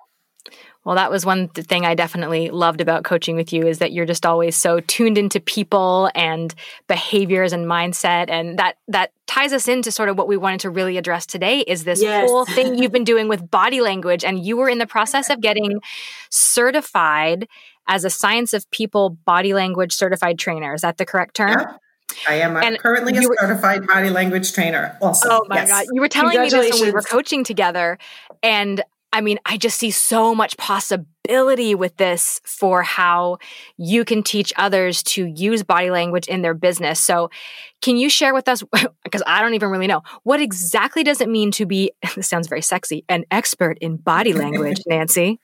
[0.90, 4.08] Well, that was one thing I definitely loved about coaching with you is that you're
[4.08, 6.52] just always so tuned into people and
[6.88, 10.72] behaviors and mindset and that that ties us into sort of what we wanted to
[10.72, 12.28] really address today is this yes.
[12.28, 15.42] whole thing you've been doing with body language and you were in the process of
[15.42, 15.80] getting
[16.32, 17.48] certified
[17.88, 20.74] as a science of people body language certified trainer.
[20.74, 21.52] Is that the correct term?
[21.52, 21.76] Yeah.
[22.28, 24.98] I am a, currently a certified body language trainer.
[25.04, 25.70] Also, oh my yes.
[25.70, 28.00] god, you were telling me this when we were coaching together,
[28.42, 33.38] and I mean, I just see so much possibility with this for how
[33.78, 37.00] you can teach others to use body language in their business.
[37.00, 37.30] So,
[37.82, 38.64] can you share with us,
[39.04, 42.48] because I don't even really know, what exactly does it mean to be, this sounds
[42.48, 45.40] very sexy, an expert in body language, Nancy?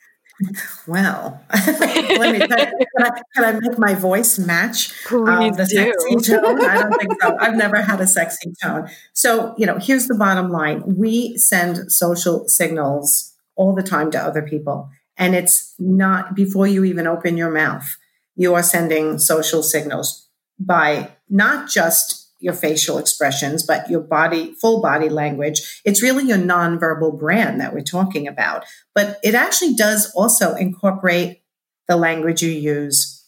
[0.86, 6.62] Well, let me can I, can I make my voice match um, the sexy tone?
[6.62, 7.38] I don't think so.
[7.40, 8.90] I've never had a sexy tone.
[9.14, 14.22] So, you know, here's the bottom line we send social signals all the time to
[14.22, 14.90] other people.
[15.18, 17.96] And it's not before you even open your mouth,
[18.36, 20.28] you are sending social signals
[20.60, 25.82] by not just your facial expressions, but your body, full body language.
[25.86, 28.66] It's really your nonverbal brand that we're talking about.
[28.94, 31.42] But it actually does also incorporate
[31.88, 33.26] the language you use,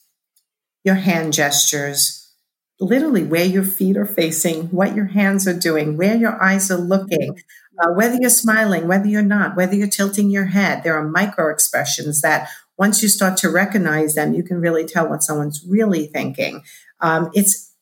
[0.84, 2.32] your hand gestures,
[2.80, 6.78] literally where your feet are facing, what your hands are doing, where your eyes are
[6.78, 7.40] looking,
[7.80, 11.52] uh, whether you're smiling, whether you're not, whether you're tilting your head, there are micro
[11.52, 16.08] expressions that once you start to recognize them, you can really tell what someone's really
[16.08, 16.63] thinking.
[17.02, 17.74] Um, it's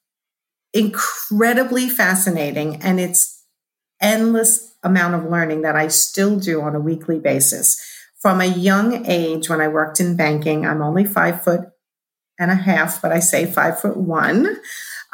[0.73, 3.43] incredibly fascinating and it's
[4.01, 7.81] endless amount of learning that I still do on a weekly basis.
[8.17, 11.61] From a young age, when I worked in banking, I'm only five foot
[12.39, 14.57] and a half, but I say five foot one.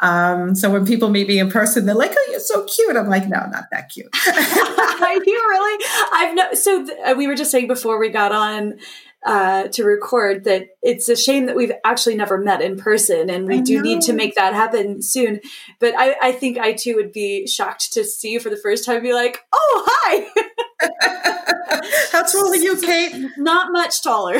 [0.02, 3.08] Um, so when people meet me in person, they're like, "Oh, you're so cute." I'm
[3.08, 5.84] like, "No, not that cute." Are you really?
[6.12, 6.52] I've no.
[6.54, 8.78] So th- uh, we were just saying before we got on.
[9.24, 13.46] uh, to record that it's a shame that we've actually never met in person and
[13.46, 15.40] we do need to make that happen soon.
[15.78, 18.84] But I, I, think I too would be shocked to see you for the first
[18.84, 20.26] time be like, oh, hi.
[22.10, 23.30] How tall are you, Kate?
[23.38, 24.38] Not much taller.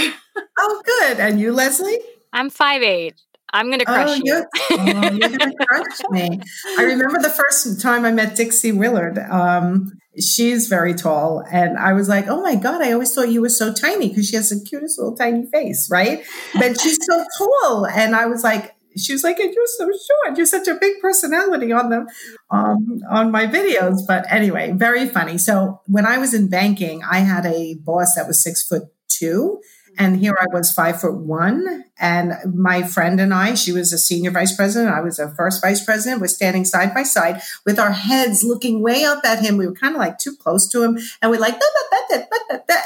[0.58, 1.20] oh, good.
[1.20, 2.00] And you, Leslie?
[2.32, 3.14] I'm five eight.
[3.52, 4.22] I'm going to crush oh, you.
[4.24, 6.40] You're, oh, you're going to crush me.
[6.78, 9.18] I remember the first time I met Dixie Willard.
[9.18, 11.44] Um, she's very tall.
[11.50, 14.28] And I was like, oh my God, I always thought you were so tiny because
[14.28, 16.24] she has the cutest little tiny face, right?
[16.54, 17.86] But she's so tall.
[17.86, 20.36] And I was like, she was like, and you're so short.
[20.36, 22.06] You're such a big personality on the
[22.50, 24.00] um, on my videos.
[24.06, 25.38] But anyway, very funny.
[25.38, 29.60] So when I was in banking, I had a boss that was six foot two
[29.98, 31.84] and here I was five foot one.
[31.98, 35.60] And my friend and I, she was a senior vice president, I was a first
[35.60, 39.56] vice president, was standing side by side with our heads looking way up at him.
[39.56, 40.98] We were kind of like too close to him.
[41.20, 41.60] And we're like,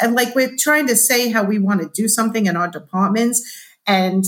[0.03, 3.43] and like we're trying to say how we want to do something in our departments.
[3.87, 4.25] And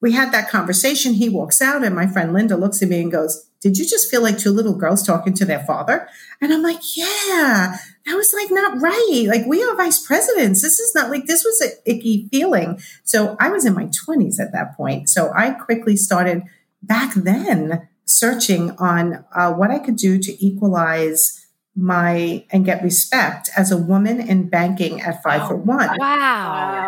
[0.00, 1.14] we had that conversation.
[1.14, 4.10] He walks out, and my friend Linda looks at me and goes, Did you just
[4.10, 6.08] feel like two little girls talking to their father?
[6.40, 9.24] And I'm like, Yeah that was like not right.
[9.28, 10.62] Like we are vice presidents.
[10.62, 12.80] This is not like this was an icky feeling.
[13.04, 15.08] So I was in my 20s at that point.
[15.08, 16.42] So I quickly started
[16.82, 23.50] back then searching on uh, what I could do to equalize my and get respect
[23.56, 25.96] as a woman in banking at five oh, foot one.
[25.98, 26.86] Wow.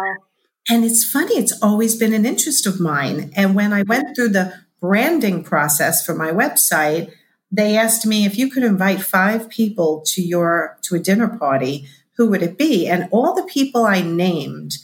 [0.69, 3.31] And it's funny, it's always been an interest of mine.
[3.37, 4.53] And when I went through the
[4.85, 7.11] branding process for my website,
[7.51, 11.87] they asked me if you could invite five people to your to a dinner party
[12.17, 12.87] who would it be?
[12.87, 14.77] And all the people i named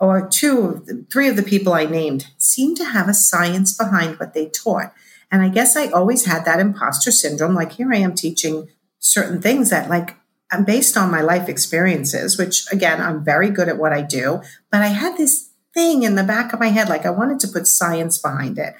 [0.00, 4.34] or two three of the people i named seemed to have a science behind what
[4.34, 4.92] they taught.
[5.30, 9.40] And i guess i always had that imposter syndrome like here i am teaching certain
[9.40, 10.16] things that like
[10.52, 14.42] i'm based on my life experiences which again i'm very good at what i do
[14.70, 17.48] but i had this thing in the back of my head like i wanted to
[17.48, 18.74] put science behind it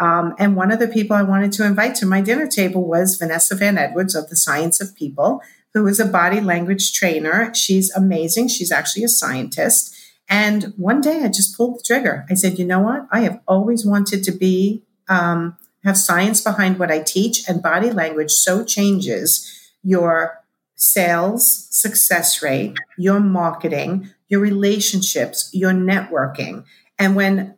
[0.00, 3.16] um, and one of the people I wanted to invite to my dinner table was
[3.16, 5.42] Vanessa Van Edwards of the Science of People,
[5.74, 7.54] who is a body language trainer.
[7.54, 8.48] She's amazing.
[8.48, 9.94] She's actually a scientist.
[10.26, 12.24] And one day I just pulled the trigger.
[12.30, 13.06] I said, you know what?
[13.12, 17.90] I have always wanted to be, um, have science behind what I teach, and body
[17.90, 19.46] language so changes
[19.82, 20.42] your
[20.76, 26.64] sales success rate, your marketing, your relationships, your networking.
[26.98, 27.56] And when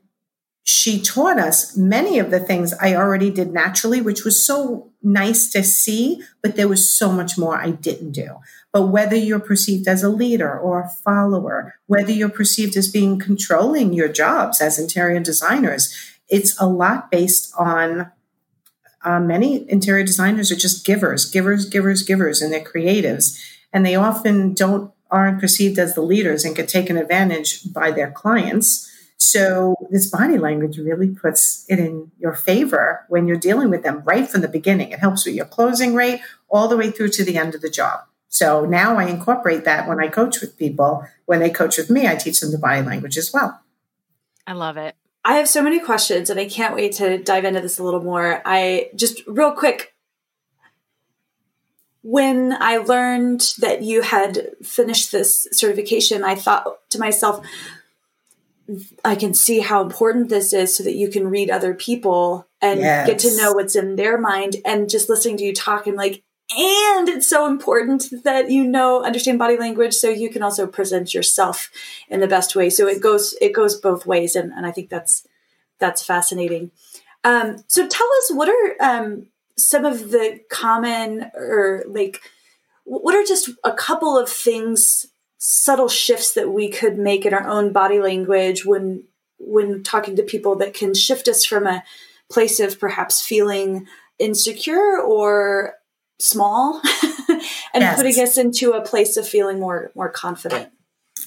[0.64, 5.50] she taught us many of the things I already did naturally, which was so nice
[5.52, 8.36] to see, but there was so much more I didn't do.
[8.72, 13.18] But whether you're perceived as a leader or a follower, whether you're perceived as being
[13.18, 15.94] controlling your jobs as interior designers,
[16.28, 18.12] it's a lot based on
[19.04, 23.36] uh, many interior designers are just givers, givers, givers, givers, and they're creatives.
[23.72, 28.10] And they often don't aren't perceived as the leaders and get taken advantage by their
[28.10, 28.88] clients
[29.22, 34.02] so this body language really puts it in your favor when you're dealing with them
[34.04, 34.90] right from the beginning.
[34.90, 37.70] It helps with your closing rate all the way through to the end of the
[37.70, 38.00] job.
[38.28, 41.06] So now I incorporate that when I coach with people.
[41.26, 43.60] When they coach with me, I teach them the body language as well.
[44.46, 44.96] I love it.
[45.24, 48.02] I have so many questions and I can't wait to dive into this a little
[48.02, 48.42] more.
[48.44, 49.94] I just real quick
[52.02, 57.46] when I learned that you had finished this certification, I thought to myself,
[59.04, 62.80] I can see how important this is so that you can read other people and
[62.80, 63.06] yes.
[63.06, 64.56] get to know what's in their mind.
[64.64, 66.22] And just listening to you talk, I'm like,
[66.56, 71.14] and it's so important that you know understand body language so you can also present
[71.14, 71.70] yourself
[72.08, 74.90] in the best way so it goes it goes both ways and, and i think
[74.90, 75.26] that's
[75.78, 76.70] that's fascinating
[77.24, 82.20] um, so tell us what are um, some of the common or like
[82.84, 85.06] what are just a couple of things
[85.44, 89.02] subtle shifts that we could make in our own body language when
[89.38, 91.82] when talking to people that can shift us from a
[92.30, 93.84] place of perhaps feeling
[94.20, 95.74] insecure or
[96.20, 96.80] small
[97.28, 97.42] and
[97.82, 97.96] yes.
[97.96, 100.70] putting us into a place of feeling more more confident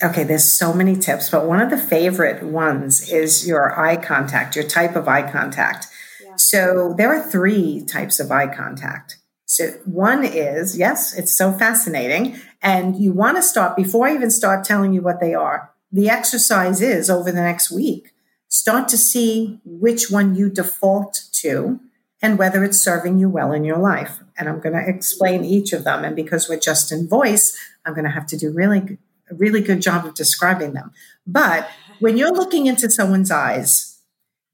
[0.01, 4.56] okay there's so many tips but one of the favorite ones is your eye contact
[4.56, 5.88] your type of eye contact
[6.23, 6.38] yeah.
[6.38, 12.39] so there are three types of eye contact so one is yes it's so fascinating
[12.65, 15.71] and you want to start before I even start telling you what they are.
[15.91, 18.12] The exercise is over the next week.
[18.47, 21.79] Start to see which one you default to
[22.23, 24.17] and whether it's serving you well in your life.
[24.36, 26.03] And I'm going to explain each of them.
[26.03, 27.55] And because we're just in voice,
[27.86, 28.97] I'm going to have to do really,
[29.29, 30.91] a really good job of describing them.
[31.27, 33.99] But when you're looking into someone's eyes,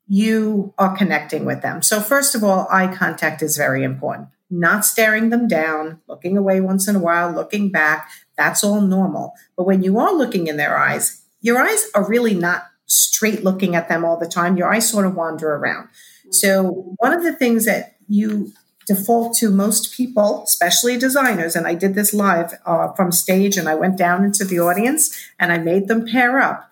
[0.05, 1.81] you are connecting with them.
[1.81, 6.59] So, first of all, eye contact is very important not staring them down, looking away
[6.61, 8.09] once in a while, looking back.
[8.37, 9.33] That's all normal.
[9.55, 13.75] But when you are looking in their eyes, your eyes are really not straight looking
[13.75, 14.57] at them all the time.
[14.57, 15.87] Your eyes sort of wander around.
[16.29, 18.51] So, one of the things that you
[18.87, 23.69] default to most people, especially designers, and I did this live uh, from stage and
[23.69, 26.69] I went down into the audience and I made them pair up.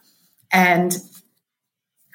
[0.52, 0.98] And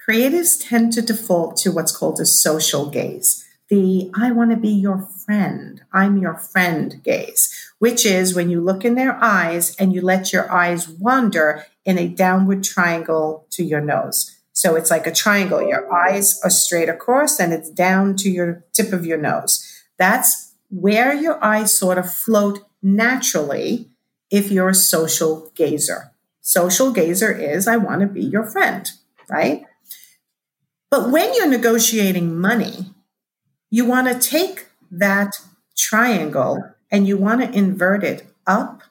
[0.07, 3.45] creatives tend to default to what's called a social gaze.
[3.75, 8.61] The I want to be your friend, I'm your friend gaze, which is when you
[8.61, 13.65] look in their eyes and you let your eyes wander in a downward triangle to
[13.65, 14.31] your nose.
[14.53, 15.61] So it's like a triangle.
[15.61, 19.69] Your eyes are straight across and it's down to your tip of your nose.
[19.99, 23.89] That's where your eyes sort of float naturally
[24.31, 26.13] if you're a social gazer.
[26.43, 28.89] Social gazer is, I want to be your friend,
[29.29, 29.65] right?
[30.93, 32.94] But when you're negotiating money,
[33.75, 35.33] you want to take that
[35.77, 38.83] triangle and you want to invert it up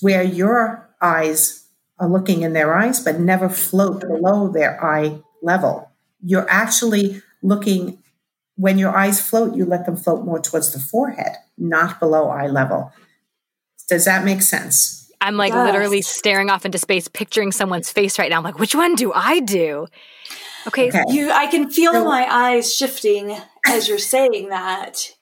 [0.00, 1.68] where your eyes
[2.00, 5.88] are looking in their eyes, but never float below their eye level.
[6.20, 8.02] You're actually looking,
[8.56, 12.48] when your eyes float, you let them float more towards the forehead, not below eye
[12.48, 12.90] level.
[13.88, 15.12] Does that make sense?
[15.20, 15.64] I'm like yes.
[15.64, 18.38] literally staring off into space, picturing someone's face right now.
[18.38, 19.86] I'm like, which one do I do?
[20.66, 21.04] Okay, okay.
[21.08, 25.12] you I can feel so, my eyes shifting as you're saying that.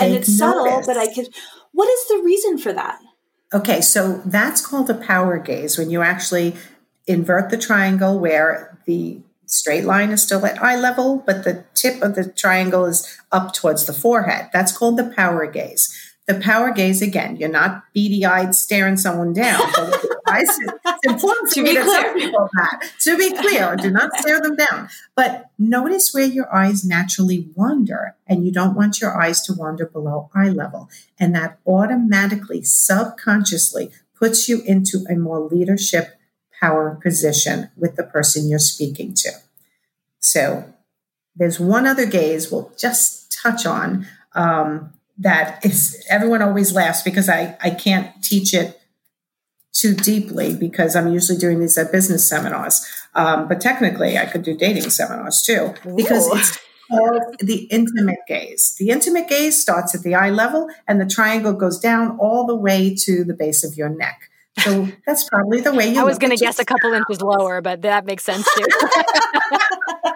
[0.00, 0.38] And it's notice.
[0.38, 1.26] subtle, but I can
[1.72, 2.98] what is the reason for that?
[3.52, 6.54] Okay, so that's called a power gaze when you actually
[7.06, 12.00] invert the triangle where the straight line is still at eye level, but the tip
[12.02, 14.48] of the triangle is up towards the forehead.
[14.52, 16.11] That's called the power gaze.
[16.32, 19.60] The power gaze, again, you're not beady eyed staring someone down.
[20.28, 22.90] it's important to tell people that.
[23.00, 24.88] To be clear, do not stare them down.
[25.14, 29.84] But notice where your eyes naturally wander, and you don't want your eyes to wander
[29.84, 30.88] below eye level.
[31.20, 36.18] And that automatically, subconsciously puts you into a more leadership
[36.62, 39.32] power position with the person you're speaking to.
[40.18, 40.72] So
[41.36, 44.06] there's one other gaze we'll just touch on.
[44.34, 48.80] Um, that is everyone always laughs because I, I can't teach it
[49.72, 52.84] too deeply because I'm usually doing these at business seminars.
[53.14, 56.36] Um, but technically, I could do dating seminars too because Ooh.
[56.36, 56.58] it's
[56.90, 58.74] called the intimate gaze.
[58.78, 62.56] The intimate gaze starts at the eye level and the triangle goes down all the
[62.56, 64.28] way to the base of your neck.
[64.58, 66.00] So that's probably the way you.
[66.00, 68.64] I was going to guess a couple inches lower, but that makes sense too.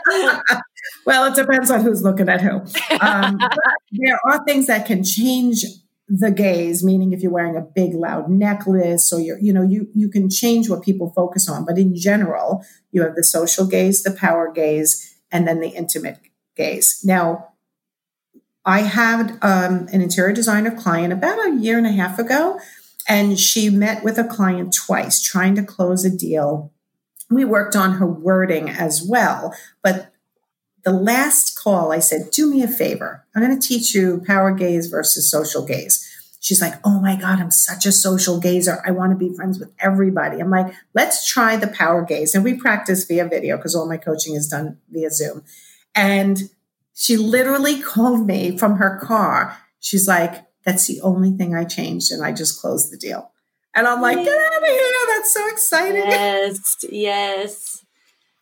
[1.05, 2.63] well, it depends on who's looking at who.
[3.01, 3.39] Um,
[3.93, 5.65] there are things that can change
[6.09, 9.89] the gaze, meaning if you're wearing a big loud necklace or you're, you know, you
[9.95, 11.65] you can change what people focus on.
[11.65, 16.19] But in general, you have the social gaze, the power gaze, and then the intimate
[16.57, 17.01] gaze.
[17.05, 17.49] Now,
[18.65, 22.59] I had um, an interior designer client about a year and a half ago
[23.09, 26.73] and she met with a client twice trying to close a deal.
[27.31, 29.55] We worked on her wording as well.
[29.83, 30.13] But
[30.87, 33.27] the last call, I said, Do me a favor.
[33.35, 36.09] I'm going to teach you power gaze versus social gaze.
[36.39, 38.81] She's like, Oh my God, I'm such a social gazer.
[38.87, 40.39] I want to be friends with everybody.
[40.39, 42.37] I'm like, Let's try the power gaze.
[42.37, 45.43] And we practice via video because all my coaching is done via Zoom.
[45.93, 46.51] And
[46.95, 49.59] she literally called me from her car.
[49.81, 53.31] She's like, that's the only thing I changed, and I just closed the deal.
[53.73, 54.93] And I'm like, get out of here!
[55.09, 56.03] That's so exciting.
[56.11, 57.85] Yes, yes.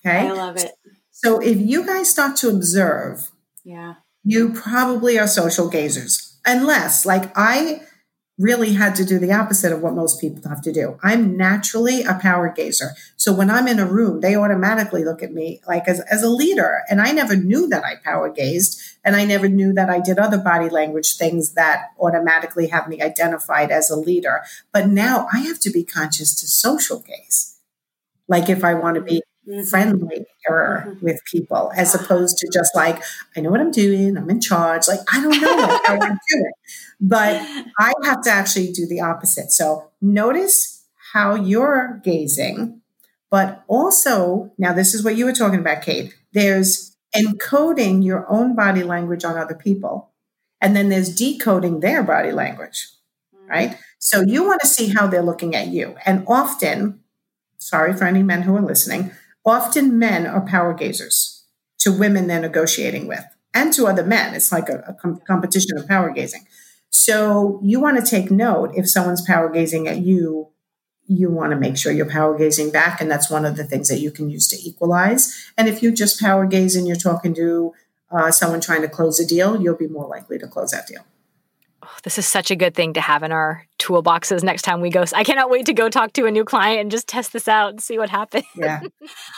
[0.05, 0.73] Okay, I love it.
[1.25, 3.31] So if you guys start to observe,
[3.65, 7.81] yeah, you probably are social gazers, unless like I
[8.37, 10.99] really had to do the opposite of what most people have to do.
[11.03, 12.91] I'm naturally a power gazer.
[13.17, 16.29] So when I'm in a room, they automatically look at me like as, as a
[16.29, 16.83] leader.
[16.91, 18.79] And I never knew that I power gazed.
[19.05, 23.01] And I never knew that I did other body language things that automatically have me
[23.01, 24.43] identified as a leader.
[24.73, 27.57] But now I have to be conscious to social gaze.
[28.27, 29.63] Like if I want to be mm-hmm.
[29.65, 31.05] friendly mm-hmm.
[31.05, 33.03] with people as opposed to just like,
[33.37, 34.89] I know what I'm doing, I'm in charge.
[34.89, 36.53] Like, I don't know how I'm doing.
[37.01, 37.41] But
[37.79, 39.51] I have to actually do the opposite.
[39.51, 42.81] So notice how you're gazing,
[43.31, 46.15] but also, now this is what you were talking about, Kate.
[46.33, 50.11] There's encoding your own body language on other people,
[50.61, 52.89] and then there's decoding their body language,
[53.49, 53.77] right?
[53.99, 55.97] So you want to see how they're looking at you.
[56.05, 57.01] And often,
[57.59, 59.13] sorry for any men who are listening,
[59.45, 61.43] often men are power gazers
[61.79, 64.35] to women they're negotiating with and to other men.
[64.35, 66.47] It's like a, a com- competition of power gazing.
[66.91, 70.49] So you want to take note if someone's power gazing at you,
[71.07, 73.01] you want to make sure you're power gazing back.
[73.01, 75.53] And that's one of the things that you can use to equalize.
[75.59, 77.75] And if you just power gaze and you're talking to
[78.11, 81.05] uh, someone trying to close a deal, you'll be more likely to close that deal.
[81.85, 84.91] Oh, this is such a good thing to have in our toolboxes next time we
[84.91, 85.05] go.
[85.15, 87.71] I cannot wait to go talk to a new client and just test this out
[87.71, 88.45] and see what happens.
[88.57, 88.81] Yeah.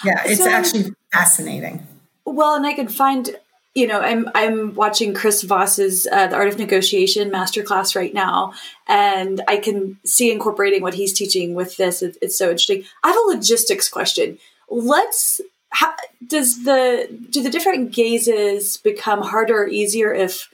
[0.04, 0.22] Yeah.
[0.24, 1.86] It's so, actually fascinating.
[2.24, 3.36] Well, and I can find,
[3.74, 8.52] you know, I'm I'm watching Chris Voss's uh, The Art of Negotiation masterclass right now,
[8.86, 12.02] and I can see incorporating what he's teaching with this.
[12.02, 12.84] It, it's so interesting.
[13.02, 14.38] I have a logistics question.
[14.68, 15.40] Let's
[15.70, 15.94] how,
[16.26, 20.48] does the do the different gazes become harder or easier if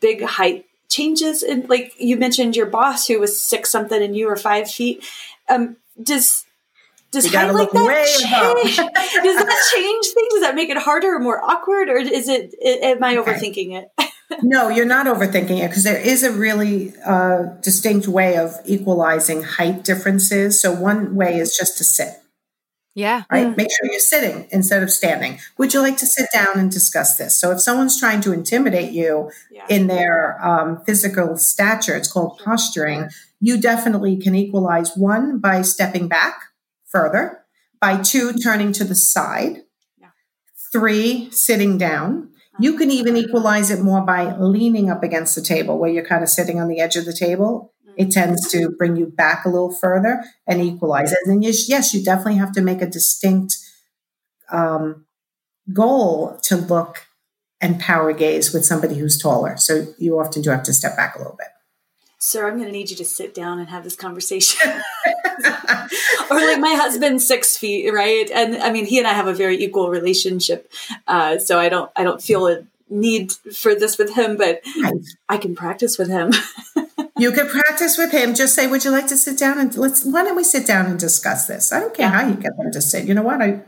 [0.00, 4.26] big height changes in like you mentioned your boss who was six something and you
[4.26, 5.04] were five feet.
[5.48, 6.44] Um does
[7.12, 8.76] does height like that change?
[8.76, 10.28] does that change things?
[10.32, 13.88] Does that make it harder or more awkward or is it am i overthinking it?
[14.42, 19.42] No you're not overthinking it because there is a really uh, distinct way of equalizing
[19.42, 20.60] height differences.
[20.60, 22.10] So one way is just to sit
[22.94, 23.22] yeah.
[23.30, 23.46] Right.
[23.46, 23.56] Mm.
[23.56, 25.38] Make sure you're sitting instead of standing.
[25.58, 27.38] Would you like to sit down and discuss this?
[27.38, 29.66] So if someone's trying to intimidate you yeah.
[29.68, 33.08] in their um, physical stature, it's called posturing.
[33.40, 36.42] You definitely can equalize one by stepping back
[36.86, 37.44] further,
[37.80, 39.62] by two turning to the side,
[39.98, 40.08] yeah.
[40.72, 42.30] three sitting down.
[42.58, 46.22] You can even equalize it more by leaning up against the table where you're kind
[46.22, 49.48] of sitting on the edge of the table it tends to bring you back a
[49.50, 51.18] little further and equalize it.
[51.22, 53.58] And then, yes, yes you definitely have to make a distinct
[54.50, 55.04] um,
[55.70, 57.06] goal to look
[57.60, 59.58] and power gaze with somebody who's taller.
[59.58, 61.48] So you often do have to step back a little bit.
[62.16, 64.70] Sir, I'm going to need you to sit down and have this conversation.
[66.30, 68.30] or like my husband's six feet, right?
[68.30, 70.72] And I mean, he and I have a very equal relationship,
[71.06, 74.94] uh, so I don't, I don't feel a need for this with him, but right.
[75.28, 76.32] I can practice with him.
[77.20, 78.34] you could practice with him.
[78.34, 80.04] Just say, "Would you like to sit down and let's?
[80.04, 81.72] Why don't we sit down and discuss this?
[81.72, 83.04] I don't care how you get them to sit.
[83.04, 83.40] You know what?
[83.42, 83.60] I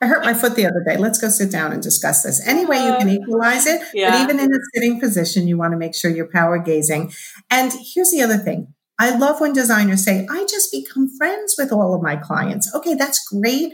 [0.00, 0.96] I hurt my foot the other day.
[0.96, 2.46] Let's go sit down and discuss this.
[2.46, 4.10] Any way you can uh, equalize it, yeah.
[4.10, 7.12] but even in a sitting position, you want to make sure you're power gazing.
[7.50, 8.74] And here's the other thing.
[8.98, 12.94] I love when designers say, "I just become friends with all of my clients." Okay,
[12.94, 13.72] that's great.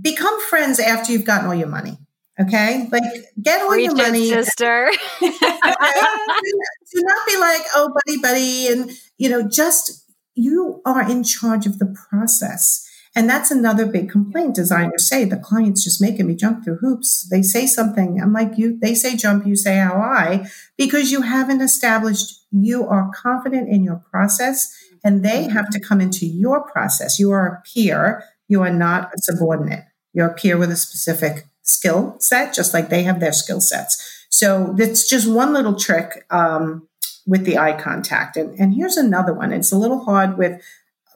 [0.00, 1.98] Become friends after you've gotten all your money.
[2.40, 3.02] Okay, like
[3.42, 4.90] get all Reach your money, sister.
[5.20, 11.66] Do not be like, oh, buddy, buddy, and you know, just you are in charge
[11.66, 12.86] of the process.
[13.16, 17.28] And that's another big complaint designers say the client's just making me jump through hoops.
[17.28, 20.46] They say something, I'm like, you, they say jump, you say how I,
[20.78, 24.72] because you haven't established you are confident in your process
[25.04, 27.18] and they have to come into your process.
[27.18, 29.84] You are a peer, you are not a subordinate.
[30.12, 34.26] You're a peer with a specific skill set, just like they have their skill sets.
[34.30, 36.88] So that's just one little trick um,
[37.26, 38.36] with the eye contact.
[38.36, 39.52] And, and here's another one.
[39.52, 40.62] It's a little hard with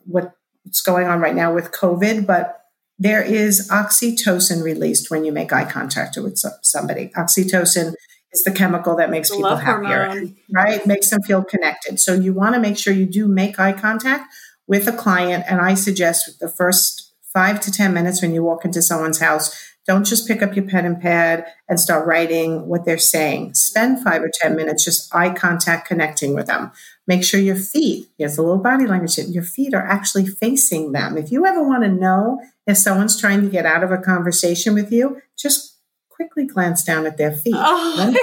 [0.05, 2.61] what's going on right now with COVID, but
[2.99, 7.11] there is oxytocin released when you make eye contact with somebody.
[7.17, 7.95] Oxytocin
[8.33, 10.37] is the chemical that makes people happier, hormone.
[10.51, 10.87] right?
[10.87, 11.99] Makes them feel connected.
[12.01, 14.33] So you want to make sure you do make eye contact
[14.67, 15.45] with a client.
[15.49, 19.74] And I suggest the first five to 10 minutes when you walk into someone's house,
[19.87, 23.55] don't just pick up your pen and pad and start writing what they're saying.
[23.55, 26.73] Spend five or 10 minutes just eye contact connecting with them.
[27.07, 31.19] Make sure your feet, here's a little body language, your feet are actually facing them.
[31.19, 34.75] If you ever want to know if someone's trying to get out of a conversation
[34.75, 35.79] with you, just
[36.09, 37.55] quickly glance down at their feet.
[37.57, 38.15] Oh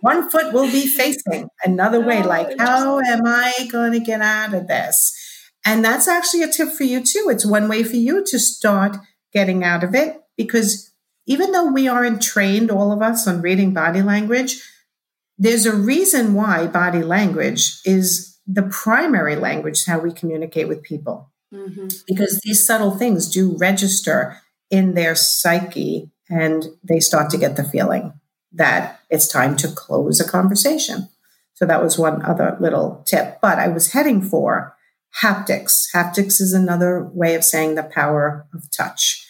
[0.00, 4.20] one, foot will be facing another way, oh, like, how am I going to get
[4.20, 5.16] out of this?
[5.64, 7.28] And that's actually a tip for you too.
[7.30, 8.96] It's one way for you to start
[9.32, 10.92] getting out of it because
[11.26, 14.60] even though we aren't trained, all of us, on reading body language,
[15.38, 21.30] there's a reason why body language is the primary language how we communicate with people.
[21.52, 21.88] Mm-hmm.
[22.06, 24.38] Because these subtle things do register
[24.70, 28.14] in their psyche and they start to get the feeling
[28.52, 31.08] that it's time to close a conversation.
[31.54, 33.38] So that was one other little tip.
[33.40, 34.74] But I was heading for
[35.22, 35.86] haptics.
[35.94, 39.26] Haptics is another way of saying the power of touch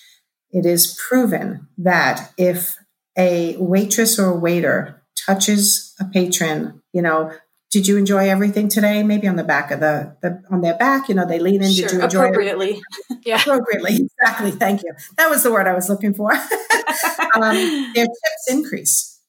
[0.52, 2.76] it is proven that if
[3.16, 7.32] a waitress or a waiter touches a patron, you know,
[7.70, 9.02] did you enjoy everything today?
[9.02, 11.72] Maybe on the back of the, the on their back, you know, they lean in.
[11.72, 12.28] Sure, did you enjoy it?
[12.28, 12.82] appropriately?
[13.24, 14.08] yeah, appropriately.
[14.20, 14.50] Exactly.
[14.50, 14.92] Thank you.
[15.16, 16.32] That was the word I was looking for.
[17.34, 19.20] um, their tips increase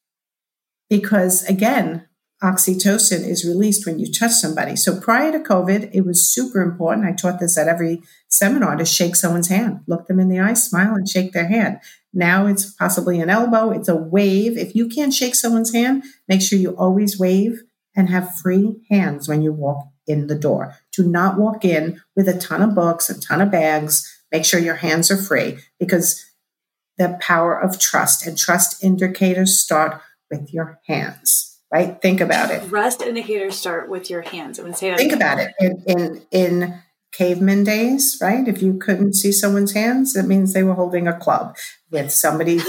[0.90, 2.08] because, again,
[2.44, 4.76] oxytocin is released when you touch somebody.
[4.76, 7.08] So prior to COVID, it was super important.
[7.08, 8.02] I taught this at every
[8.34, 11.80] seminar to shake someone's hand, look them in the eye, smile, and shake their hand.
[12.14, 14.58] Now it's possibly an elbow, it's a wave.
[14.58, 17.64] If you can't shake someone's hand, make sure you always wave
[17.96, 20.76] and have free hands when you walk in the door.
[20.92, 24.22] Do not walk in with a ton of books, a ton of bags.
[24.32, 26.26] Make sure your hands are free because
[26.98, 32.00] the power of trust and trust indicators start with your hands right?
[32.04, 32.70] Think about it.
[32.70, 34.60] Trust indicators start with your hands.
[34.60, 35.00] I'm going to say that.
[35.00, 35.22] Think again.
[35.22, 35.56] about it.
[35.60, 36.80] In, in in
[37.14, 38.48] caveman days, right?
[38.48, 41.56] If you couldn't see someone's hands, it means they were holding a club.
[41.92, 42.60] With somebody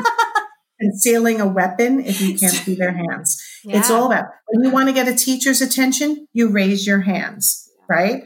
[0.80, 3.78] concealing a weapon, if you can't see their hands, yeah.
[3.78, 4.26] it's all about.
[4.48, 8.24] When you want to get a teacher's attention, you raise your hands, right?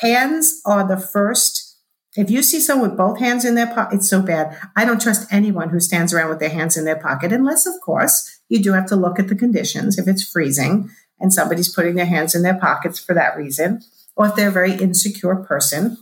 [0.00, 1.68] Hands are the first
[2.18, 4.58] if you see someone with both hands in their pocket, it's so bad.
[4.74, 7.74] I don't trust anyone who stands around with their hands in their pocket, unless, of
[7.80, 9.98] course, you do have to look at the conditions.
[9.98, 10.90] If it's freezing
[11.20, 13.82] and somebody's putting their hands in their pockets for that reason,
[14.18, 15.96] or if they're a very insecure person,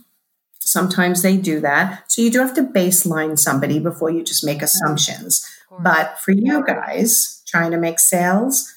[0.59, 2.11] sometimes they do that.
[2.11, 5.47] So you do have to baseline somebody before you just make assumptions.
[5.79, 8.73] But for you guys trying to make sales,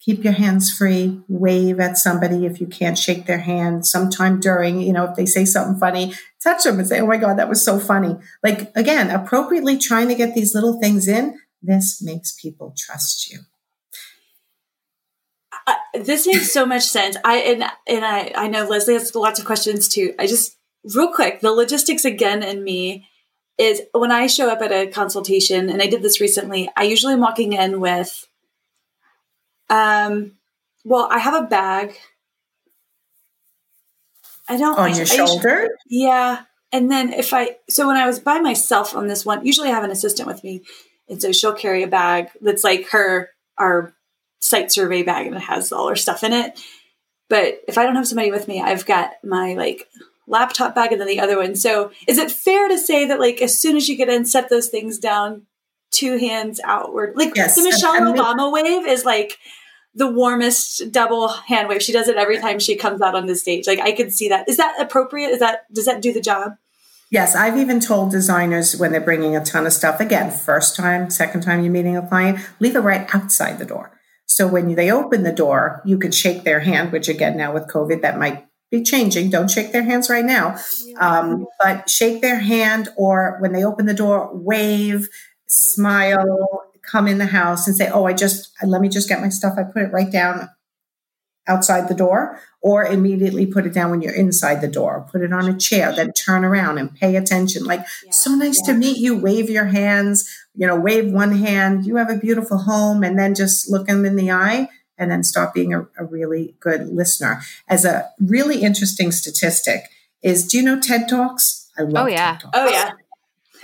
[0.00, 4.80] keep your hands free, wave at somebody if you can't shake their hand sometime during,
[4.80, 7.48] you know, if they say something funny, touch them and say, Oh my God, that
[7.48, 8.16] was so funny.
[8.44, 13.40] Like again, appropriately trying to get these little things in, this makes people trust you.
[15.94, 17.16] This makes so much sense.
[17.24, 20.14] I and and I I know Leslie has lots of questions too.
[20.18, 20.56] I just
[20.94, 23.08] real quick, the logistics again in me
[23.56, 26.68] is when I show up at a consultation, and I did this recently.
[26.76, 28.26] I usually am walking in with
[29.70, 30.32] um,
[30.84, 31.96] well, I have a bag.
[34.48, 35.68] I don't on your shoulder.
[35.88, 39.68] yeah, and then if I so when I was by myself on this one, usually
[39.68, 40.62] I have an assistant with me,
[41.08, 43.94] and so she'll carry a bag that's like her our
[44.44, 46.60] site survey bag, and it has all our stuff in it.
[47.28, 49.88] But if I don't have somebody with me, I've got my like
[50.26, 51.54] laptop bag and then the other one.
[51.54, 54.50] So is it fair to say that like as soon as you get in, set
[54.50, 55.46] those things down,
[55.90, 57.16] two hands outward.
[57.16, 57.54] Like yes.
[57.54, 59.38] the Michelle Obama wave is like
[59.94, 61.82] the warmest double hand wave.
[61.82, 63.66] She does it every time she comes out on the stage.
[63.66, 64.48] Like I could see that.
[64.48, 65.28] Is that appropriate?
[65.28, 66.52] Is that does that do the job?
[67.10, 71.10] Yes, I've even told designers when they're bringing a ton of stuff again, first time,
[71.10, 73.93] second time you're meeting a client, leave it right outside the door.
[74.26, 77.68] So when they open the door, you can shake their hand, which again now with
[77.68, 79.30] COVID that might be changing.
[79.30, 80.56] Don't shake their hands right now,
[80.98, 85.08] um, but shake their hand, or when they open the door, wave,
[85.46, 89.28] smile, come in the house and say, "Oh, I just let me just get my
[89.28, 90.48] stuff." I put it right down
[91.46, 95.06] outside the door, or immediately put it down when you're inside the door.
[95.10, 97.64] Put it on a chair, then turn around and pay attention.
[97.64, 98.72] Like, yeah, so nice yeah.
[98.72, 99.16] to meet you.
[99.16, 100.28] Wave your hands.
[100.54, 101.84] You know, wave one hand.
[101.86, 104.68] You have a beautiful home, and then just look them in the eye.
[104.96, 107.42] And then stop being a, a really good listener.
[107.68, 109.90] As a really interesting statistic
[110.22, 111.68] is, do you know TED Talks?
[111.76, 112.92] I love oh yeah, oh yeah.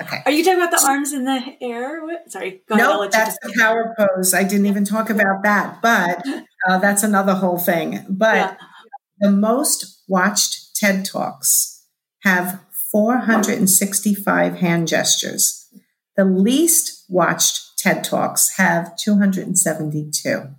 [0.00, 0.22] Okay.
[0.24, 2.02] Are you talking about the arms in the air?
[2.04, 2.30] What?
[2.30, 2.62] Sorry.
[2.68, 4.32] Go no, nope, that's the power pose.
[4.32, 6.24] I didn't even talk about that, but
[6.68, 8.04] uh, that's another whole thing.
[8.08, 8.56] But yeah.
[9.18, 11.86] the most watched TED Talks
[12.22, 15.68] have 465 hand gestures.
[16.16, 20.54] The least watched TED Talks have 272.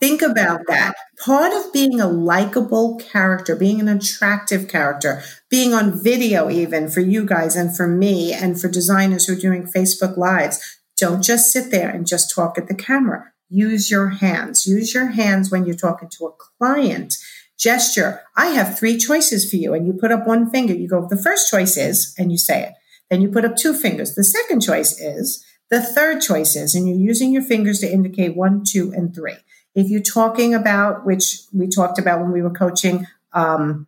[0.00, 0.94] Think about that.
[1.22, 7.00] Part of being a likable character, being an attractive character, being on video, even for
[7.00, 11.52] you guys and for me and for designers who are doing Facebook Lives, don't just
[11.52, 13.32] sit there and just talk at the camera.
[13.50, 14.66] Use your hands.
[14.66, 17.14] Use your hands when you're talking to a client.
[17.58, 18.22] Gesture.
[18.36, 19.74] I have three choices for you.
[19.74, 20.72] And you put up one finger.
[20.72, 22.72] You go, the first choice is, and you say it.
[23.10, 24.14] Then you put up two fingers.
[24.14, 28.36] The second choice is, the third choice is, and you're using your fingers to indicate
[28.36, 29.36] one, two, and three.
[29.74, 33.86] If you're talking about, which we talked about when we were coaching, um,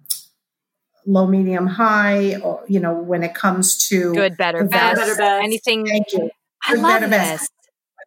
[1.06, 5.44] low, medium, high, or you know, when it comes to good, better, best, better, best,
[5.44, 5.86] anything.
[5.86, 6.30] Thank you.
[6.64, 7.18] I love better, this.
[7.18, 7.52] Best.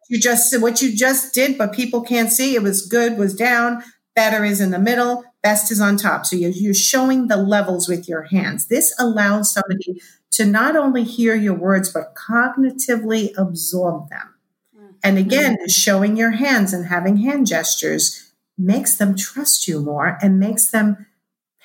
[0.08, 2.54] You just said what you just did, but people can't see.
[2.54, 3.82] It was good, was down.
[4.14, 5.24] Better is in the middle.
[5.42, 6.26] Best is on top.
[6.26, 8.68] So you're, you're showing the levels with your hands.
[8.68, 10.00] This allows somebody
[10.32, 14.34] to not only hear your words but cognitively absorb them.
[14.76, 14.86] Hmm.
[15.02, 20.40] And again, showing your hands and having hand gestures makes them trust you more and
[20.40, 21.06] makes them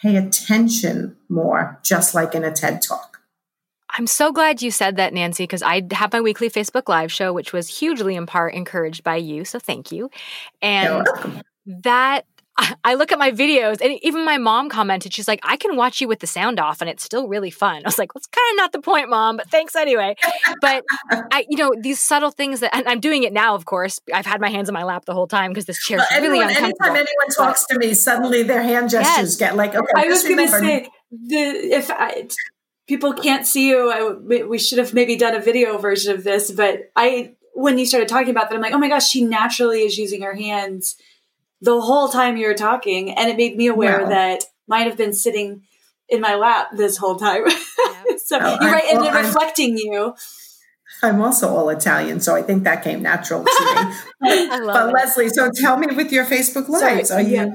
[0.02, 3.11] pay attention more, just like in a TED talk.
[4.02, 7.34] I'm so glad you said that, Nancy, because I have my weekly Facebook Live show,
[7.34, 9.46] which was hugely in part encouraged by you.
[9.46, 10.10] So thank you.
[10.60, 11.06] And
[11.84, 12.26] that
[12.84, 16.02] I look at my videos and even my mom commented, she's like, I can watch
[16.02, 17.84] you with the sound off and it's still really fun.
[17.86, 20.16] I was like, well, it's kind of not the point, mom, but thanks anyway.
[20.62, 24.00] but I, you know, these subtle things that, and I'm doing it now, of course.
[24.12, 26.22] I've had my hands in my lap the whole time because this chair is well,
[26.22, 26.86] really anyone, uncomfortable.
[26.88, 29.36] Anytime anyone talks to me, suddenly their hand gestures yes.
[29.36, 29.92] get like, okay.
[29.96, 32.28] I was going to say, the, if I,
[32.88, 36.52] people can't see you, I, we should have maybe done a video version of this,
[36.52, 39.82] but I, when you started talking about that, I'm like, oh my gosh, she naturally
[39.82, 40.96] is using her hands
[41.62, 44.10] the whole time you were talking, and it made me aware wow.
[44.10, 45.62] that might have been sitting
[46.10, 47.46] in my lap this whole time.
[48.10, 48.18] Yeah.
[48.18, 50.16] so oh, you're right, and then reflecting you.
[51.04, 53.96] I'm also all Italian, so I think that came natural to me.
[54.50, 57.36] but, but Leslie, so tell me with your Facebook Lives, Sorry, are you?
[57.36, 57.54] Yeah.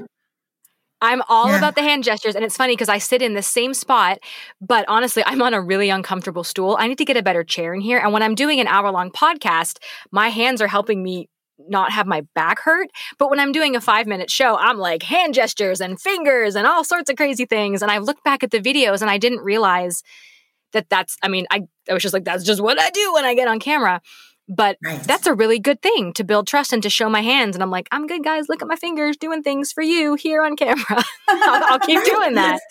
[1.01, 1.57] I'm all yeah.
[1.57, 2.35] about the hand gestures.
[2.35, 4.19] And it's funny because I sit in the same spot,
[4.59, 6.75] but honestly, I'm on a really uncomfortable stool.
[6.79, 7.99] I need to get a better chair in here.
[7.99, 9.77] And when I'm doing an hour long podcast,
[10.11, 11.29] my hands are helping me
[11.59, 12.89] not have my back hurt.
[13.17, 16.67] But when I'm doing a five minute show, I'm like hand gestures and fingers and
[16.67, 17.81] all sorts of crazy things.
[17.81, 20.03] And I looked back at the videos and I didn't realize
[20.73, 23.25] that that's, I mean, I, I was just like, that's just what I do when
[23.25, 24.01] I get on camera.
[24.49, 25.03] But right.
[25.03, 27.55] that's a really good thing to build trust and to show my hands.
[27.55, 28.45] And I'm like, I'm good, guys.
[28.47, 31.03] Look at my fingers doing things for you here on camera.
[31.27, 32.61] I'll, I'll keep doing that.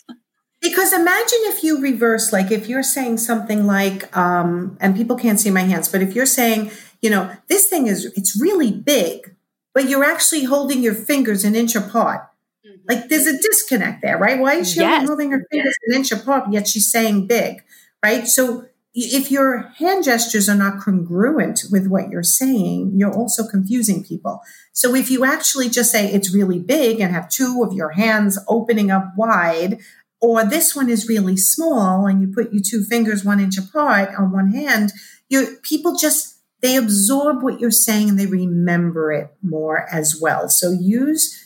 [0.63, 5.39] Because imagine if you reverse, like if you're saying something like, um, and people can't
[5.39, 6.71] see my hands, but if you're saying,
[7.03, 9.35] you know, this thing is, it's really big,
[9.75, 12.23] but you're actually holding your fingers an inch apart.
[12.67, 12.81] Mm-hmm.
[12.89, 14.39] Like there's a disconnect there, right?
[14.41, 15.07] Why is she yes.
[15.07, 15.95] holding her fingers yes.
[15.95, 17.63] an inch apart, yet she's saying big,
[18.03, 18.27] right?
[18.27, 18.67] So
[18.99, 24.41] if your hand gestures are not congruent with what you're saying, you're also confusing people.
[24.73, 28.39] So if you actually just say it's really big and have two of your hands
[28.49, 29.81] opening up wide,
[30.23, 34.15] or this one is really small and you put your two fingers one inch apart
[34.19, 34.93] on one hand,
[35.29, 36.33] your people just
[36.63, 40.49] they absorb what you're saying and they remember it more as well.
[40.49, 41.39] So use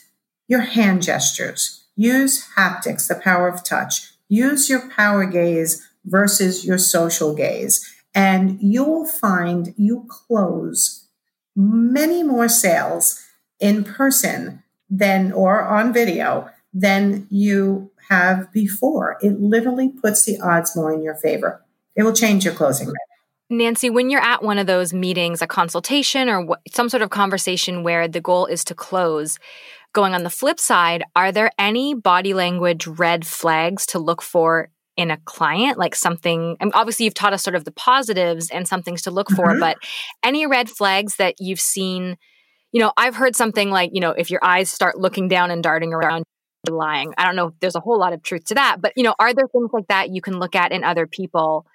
[0.47, 6.77] your hand gestures, use haptics, the power of touch, use your power gaze versus your
[6.77, 7.85] social gaze.
[8.13, 11.07] And you will find you close
[11.55, 13.21] many more sales
[13.59, 19.17] in person than or on video than you have before.
[19.21, 21.63] It literally puts the odds more in your favor.
[21.95, 22.95] It will change your closing rate.
[23.49, 27.83] Nancy, when you're at one of those meetings, a consultation or some sort of conversation
[27.83, 29.37] where the goal is to close,
[29.93, 34.69] going on the flip side, are there any body language red flags to look for
[34.97, 38.83] in a client like something obviously you've taught us sort of the positives and some
[38.83, 39.35] things to look mm-hmm.
[39.35, 39.77] for but
[40.23, 42.17] any red flags that you've seen
[42.71, 45.63] you know i've heard something like you know if your eyes start looking down and
[45.63, 46.25] darting around
[46.69, 49.03] lying i don't know if there's a whole lot of truth to that but you
[49.03, 51.65] know are there things like that you can look at in other people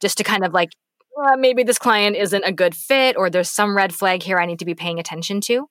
[0.00, 0.70] just to kind of like
[1.16, 4.46] well, maybe this client isn't a good fit or there's some red flag here i
[4.46, 5.68] need to be paying attention to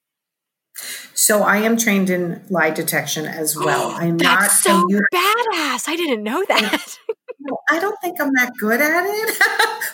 [1.13, 3.91] so I am trained in lie detection as well.
[3.91, 5.87] I'm That's not so badass.
[5.87, 6.97] I didn't know that.
[7.69, 9.37] I don't think I'm that good at it,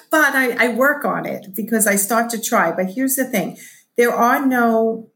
[0.11, 2.71] but I, I work on it because I start to try.
[2.71, 3.57] But here's the thing:
[3.95, 5.09] there are no,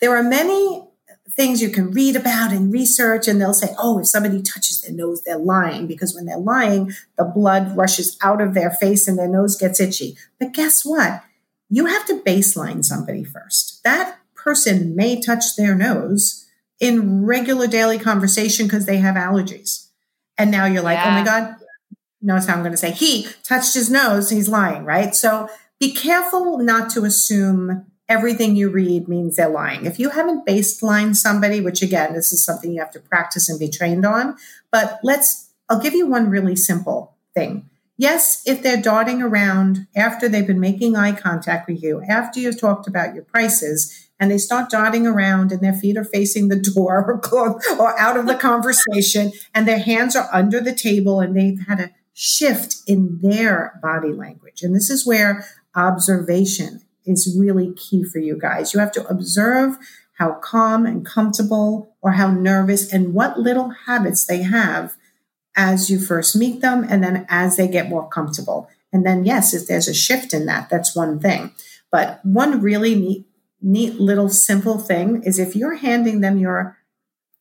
[0.00, 0.84] there are many
[1.30, 4.92] things you can read about and research, and they'll say, "Oh, if somebody touches their
[4.92, 9.18] nose, they're lying," because when they're lying, the blood rushes out of their face and
[9.18, 10.16] their nose gets itchy.
[10.38, 11.22] But guess what?
[11.70, 13.82] You have to baseline somebody first.
[13.84, 14.18] That
[14.48, 16.46] person may touch their nose
[16.80, 19.88] in regular daily conversation because they have allergies.
[20.38, 21.08] And now you're like, yeah.
[21.08, 21.56] oh my God,
[22.22, 24.30] notice how I'm going to say he touched his nose.
[24.30, 25.14] He's lying, right?
[25.14, 29.84] So be careful not to assume everything you read means they're lying.
[29.84, 33.60] If you haven't baseline somebody, which again, this is something you have to practice and
[33.60, 34.34] be trained on,
[34.72, 37.68] but let's, I'll give you one really simple thing.
[37.98, 42.58] Yes, if they're darting around after they've been making eye contact with you, after you've
[42.58, 46.60] talked about your prices, and they start dotting around and their feet are facing the
[46.60, 51.36] door or, or out of the conversation and their hands are under the table and
[51.36, 54.62] they've had a shift in their body language.
[54.62, 58.74] And this is where observation is really key for you guys.
[58.74, 59.78] You have to observe
[60.14, 64.96] how calm and comfortable or how nervous and what little habits they have
[65.56, 68.68] as you first meet them and then as they get more comfortable.
[68.92, 71.52] And then, yes, if there's a shift in that, that's one thing.
[71.90, 73.27] But one really neat
[73.60, 76.78] neat little simple thing is if you're handing them your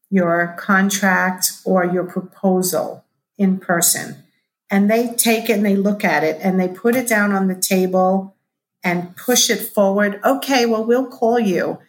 [0.09, 3.03] your contract or your proposal
[3.37, 4.23] in person
[4.69, 7.47] and they take it and they look at it and they put it down on
[7.47, 8.35] the table
[8.83, 11.79] and push it forward okay well we'll call you.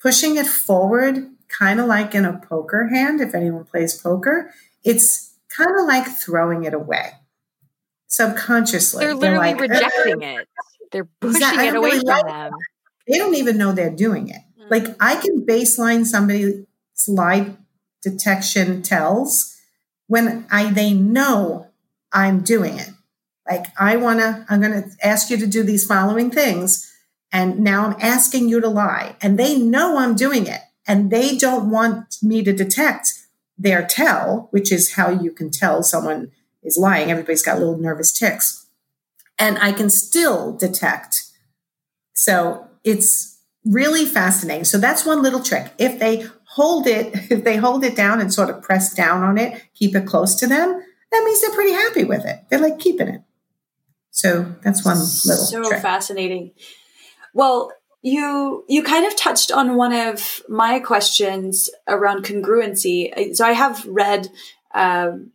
[0.00, 5.34] Pushing it forward kind of like in a poker hand if anyone plays poker it's
[5.48, 7.12] kind of like throwing it away.
[8.08, 10.48] Subconsciously they're literally they're like, rejecting it.
[10.92, 12.52] They're pushing it away really from like them
[13.06, 14.42] they don't even know they're doing it.
[14.58, 14.68] Mm-hmm.
[14.70, 16.64] Like I can baseline somebody's
[17.08, 17.56] lie
[18.02, 19.56] detection tells
[20.06, 21.68] when I they know
[22.12, 22.90] I'm doing it.
[23.48, 26.92] Like I want to I'm going to ask you to do these following things
[27.32, 31.36] and now I'm asking you to lie and they know I'm doing it and they
[31.36, 33.12] don't want me to detect
[33.58, 36.30] their tell, which is how you can tell someone
[36.62, 37.10] is lying.
[37.10, 38.66] Everybody's got little nervous tics.
[39.38, 41.24] And I can still detect.
[42.14, 44.64] So it's really fascinating.
[44.64, 45.72] So that's one little trick.
[45.76, 49.36] If they hold it, if they hold it down and sort of press down on
[49.36, 50.80] it, keep it close to them,
[51.12, 52.44] that means they're pretty happy with it.
[52.48, 53.20] They're like keeping it.
[54.10, 55.82] So that's one little so trick.
[55.82, 56.52] fascinating.
[57.34, 57.70] Well,
[58.00, 63.34] you you kind of touched on one of my questions around congruency.
[63.34, 64.28] So I have read.
[64.74, 65.32] Um,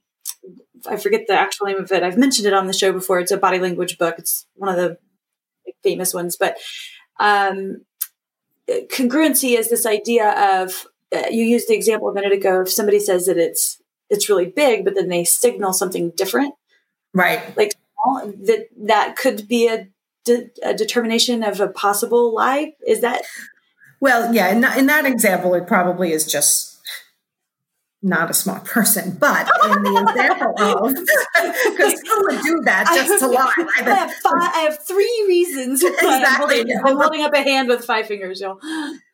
[0.88, 2.02] I forget the actual name of it.
[2.02, 3.20] I've mentioned it on the show before.
[3.20, 4.16] It's a body language book.
[4.18, 4.98] It's one of the
[5.84, 6.58] famous ones, but
[7.22, 7.82] um,
[8.70, 12.62] congruency is this idea of uh, you used the example a minute ago.
[12.62, 16.56] If somebody says that it's it's really big, but then they signal something different,
[17.14, 17.56] right?
[17.56, 19.88] Like that that could be a
[20.24, 22.74] de- a determination of a possible lie?
[22.86, 23.24] Is that?
[24.00, 24.50] Well, yeah.
[24.50, 26.71] In that, in that example, it probably is just
[28.04, 30.94] not a smart person, but in the example of
[31.72, 33.54] because who would do that just to lie?
[33.58, 35.84] I have, five, I have three reasons.
[35.84, 36.12] Exactly.
[36.12, 38.60] I'm holding, I'm holding up a hand with five fingers, y'all.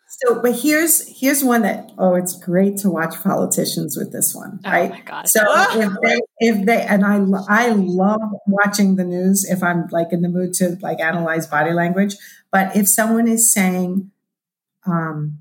[0.09, 4.59] So, but here's here's one that oh, it's great to watch politicians with this one,
[4.65, 5.03] right?
[5.11, 5.41] Oh so
[5.79, 7.17] if they if they and I
[7.49, 11.71] I love watching the news if I'm like in the mood to like analyze body
[11.71, 12.15] language,
[12.51, 14.09] but if someone is saying,
[14.88, 15.39] um,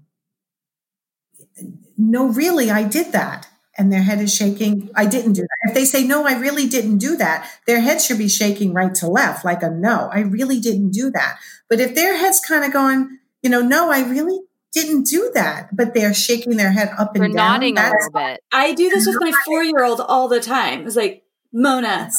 [1.96, 3.48] no, really, I did that.
[3.78, 4.88] And their head is shaking.
[4.94, 5.68] I didn't do that.
[5.68, 8.94] If they say, no, I really didn't do that, their head should be shaking right
[8.96, 11.38] to left, like a no, I really didn't do that.
[11.68, 14.40] But if their head's kind of going, you know, no, I really
[14.72, 17.36] didn't do that, but they're shaking their head up and We're down.
[17.36, 18.40] nodding a little bit.
[18.52, 20.86] I do this with my four year old all the time.
[20.86, 21.22] It's like,
[21.52, 22.10] Mona,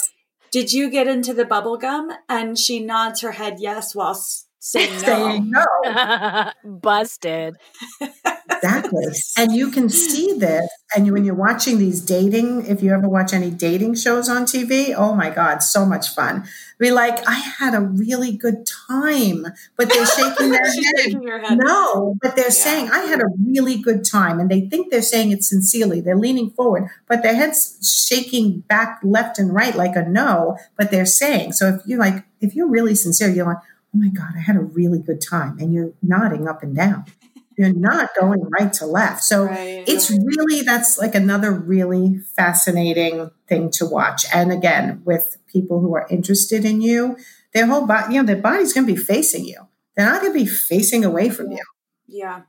[0.52, 2.12] did you get into the bubble gum?
[2.30, 4.20] And she nods her head yes while
[4.60, 5.02] saying no.
[5.02, 6.52] saying no.
[6.82, 7.58] Busted.
[8.50, 9.06] exactly.
[9.38, 10.68] And you can see this.
[10.96, 14.96] And when you're watching these dating, if you ever watch any dating shows on TV,
[14.96, 16.46] oh my God, so much fun.
[16.80, 19.46] Be like, I had a really good time,
[19.76, 21.46] but they're shaking their head.
[21.46, 21.58] head.
[21.58, 22.52] No, but they're yeah.
[22.52, 24.40] saying, I had a really good time.
[24.40, 26.02] And they think they're saying it sincerely.
[26.02, 27.78] They're leaning forward, but their head's
[28.08, 31.54] shaking back left and right like a no, but they're saying.
[31.54, 33.58] So if you're like, if you're really sincere, you're like,
[33.98, 35.58] oh my God, I had a really good time.
[35.60, 37.06] And you're nodding up and down.
[37.58, 39.24] You're not going right to left.
[39.24, 40.20] So right, it's right.
[40.24, 44.26] really, that's like another really fascinating thing to watch.
[44.32, 47.18] And again, with people who are interested in you,
[47.54, 49.68] their whole body, you know, their body's going to be facing you.
[49.96, 51.64] They're not going to be facing away from you.
[52.08, 52.42] Yeah.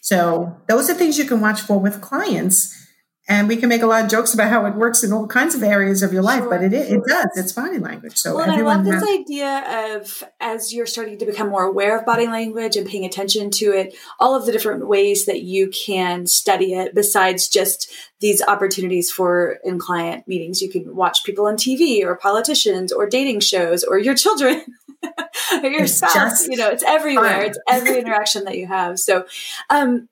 [0.00, 2.85] So those are things you can watch for with clients
[3.28, 5.54] and we can make a lot of jokes about how it works in all kinds
[5.54, 7.26] of areas of your life, sure, but it it does.
[7.34, 8.16] It's body language.
[8.16, 11.98] So well, I love this has- idea of as you're starting to become more aware
[11.98, 15.68] of body language and paying attention to it, all of the different ways that you
[15.68, 16.94] can study it.
[16.94, 22.16] Besides just these opportunities for in client meetings, you can watch people on TV or
[22.16, 24.62] politicians or dating shows or your children.
[25.62, 27.40] or your spouse, you know, it's everywhere.
[27.40, 27.44] Fun.
[27.44, 28.98] It's every interaction that you have.
[28.98, 29.26] So,
[29.70, 30.08] um,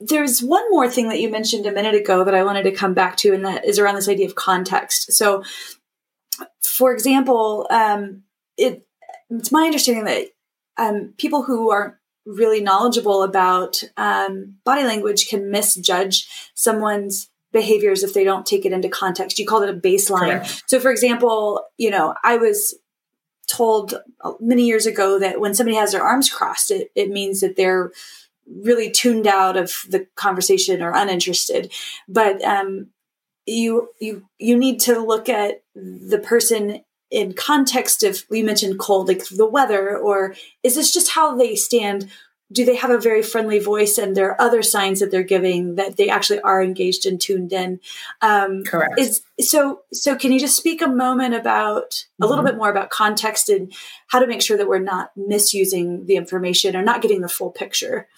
[0.00, 2.94] there's one more thing that you mentioned a minute ago that I wanted to come
[2.94, 5.12] back to, and that is around this idea of context.
[5.12, 5.44] So,
[6.62, 8.22] for example, um,
[8.56, 8.86] it,
[9.28, 10.28] it's my understanding that
[10.78, 11.94] um, people who aren't
[12.24, 18.72] really knowledgeable about um, body language can misjudge someone's behaviors if they don't take it
[18.72, 19.38] into context.
[19.38, 20.38] You called it a baseline.
[20.38, 20.62] Correct.
[20.66, 22.74] So, for example, you know, I was
[23.46, 23.94] told
[24.38, 27.92] many years ago that when somebody has their arms crossed, it, it means that they're
[28.62, 31.72] really tuned out of the conversation or uninterested.
[32.08, 32.88] But um,
[33.46, 36.80] you you you need to look at the person
[37.10, 41.56] in context of you mentioned cold, like the weather, or is this just how they
[41.56, 42.08] stand?
[42.52, 45.76] Do they have a very friendly voice, and there are other signs that they're giving
[45.76, 47.78] that they actually are engaged and tuned in?
[48.22, 48.98] Um, Correct.
[48.98, 49.82] Is so.
[49.92, 52.24] So, can you just speak a moment about mm-hmm.
[52.24, 52.52] a little mm-hmm.
[52.52, 53.72] bit more about context and
[54.08, 57.50] how to make sure that we're not misusing the information or not getting the full
[57.50, 58.08] picture?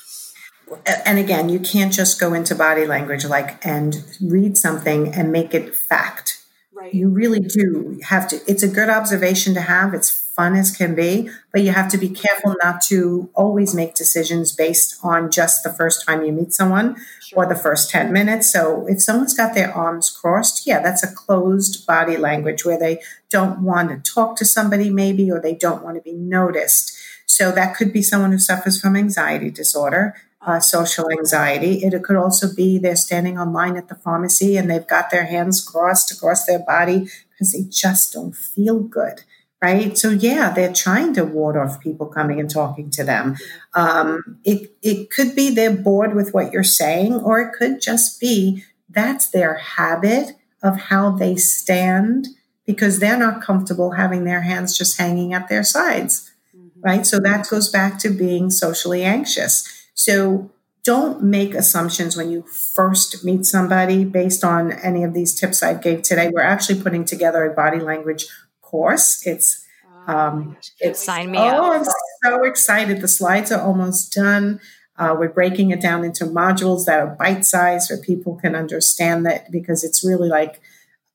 [1.07, 5.55] And again, you can't just go into body language like and read something and make
[5.55, 6.43] it fact.
[6.73, 6.95] Right.
[6.95, 8.41] You really do have to.
[8.47, 9.95] It's a good observation to have.
[9.95, 13.95] It's fun as can be, but you have to be careful not to always make
[13.95, 17.45] decisions based on just the first time you meet someone sure.
[17.45, 18.51] or the first 10 minutes.
[18.51, 23.03] So if someone's got their arms crossed, yeah, that's a closed body language where they
[23.29, 26.97] don't want to talk to somebody, maybe, or they don't want to be noticed.
[27.27, 30.15] So that could be someone who suffers from anxiety disorder
[30.45, 31.85] uh, social anxiety.
[31.85, 35.63] It could also be they're standing online at the pharmacy and they've got their hands
[35.63, 39.23] crossed across their body because they just don't feel good.
[39.63, 39.97] Right.
[39.97, 43.37] So, yeah, they're trying to ward off people coming and talking to them.
[43.75, 48.19] Um, it, it could be they're bored with what you're saying, or it could just
[48.21, 50.33] be that's their habit
[50.65, 52.27] of how they stand
[52.67, 56.29] because they're not comfortable having their hands just hanging at their sides.
[56.57, 56.81] Mm-hmm.
[56.81, 57.07] Right.
[57.07, 60.51] So, that goes back to being socially anxious so
[60.85, 65.75] don't make assumptions when you first meet somebody based on any of these tips I
[65.75, 66.29] gave today.
[66.33, 68.27] We're actually putting together a body language
[68.61, 69.25] course.
[69.27, 69.65] It's
[70.09, 71.73] um, it's sign me oh, up.
[71.73, 71.85] I'm
[72.25, 73.01] so excited.
[73.01, 74.61] The slides are almost done.
[74.97, 79.25] Uh, we're breaking it down into modules that are bite sized so people can understand
[79.25, 80.61] that because it's really like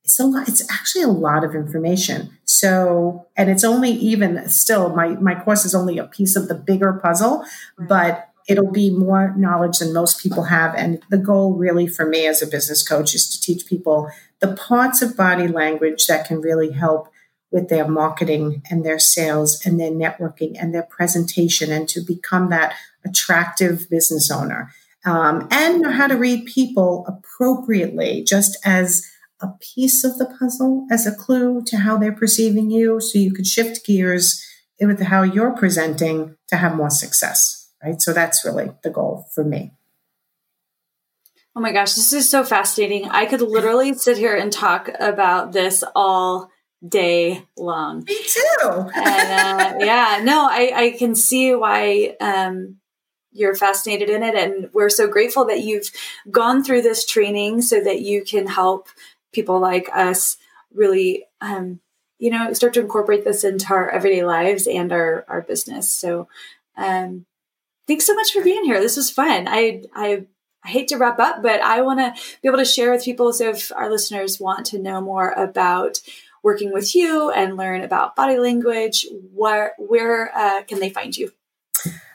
[0.03, 0.47] it's a lot.
[0.47, 2.37] It's actually a lot of information.
[2.45, 6.55] So, and it's only even still my my course is only a piece of the
[6.55, 7.43] bigger puzzle,
[7.77, 7.89] right.
[7.89, 10.73] but it'll be more knowledge than most people have.
[10.75, 14.55] And the goal, really, for me as a business coach, is to teach people the
[14.55, 17.09] parts of body language that can really help
[17.51, 22.49] with their marketing and their sales and their networking and their presentation and to become
[22.49, 22.73] that
[23.05, 24.71] attractive business owner
[25.05, 29.09] um, and know how to read people appropriately just as
[29.41, 33.33] a piece of the puzzle as a clue to how they're perceiving you so you
[33.33, 34.43] could shift gears
[34.81, 39.43] with how you're presenting to have more success right so that's really the goal for
[39.43, 39.71] me
[41.55, 45.51] oh my gosh this is so fascinating i could literally sit here and talk about
[45.51, 46.49] this all
[46.85, 48.03] day long.
[48.03, 48.69] Me too.
[48.95, 52.77] and, uh, yeah, no, I, I can see why um,
[53.31, 54.35] you're fascinated in it.
[54.35, 55.89] And we're so grateful that you've
[56.29, 58.87] gone through this training so that you can help
[59.33, 60.37] people like us
[60.73, 61.79] really, um,
[62.19, 65.91] you know, start to incorporate this into our everyday lives and our, our business.
[65.91, 66.27] So,
[66.75, 67.25] um,
[67.87, 68.79] thanks so much for being here.
[68.79, 69.47] This was fun.
[69.47, 70.25] I, I,
[70.63, 73.31] I hate to wrap up, but I want to be able to share with people.
[73.33, 75.99] So if our listeners want to know more about
[76.43, 81.31] working with you and learn about body language, where where uh, can they find you?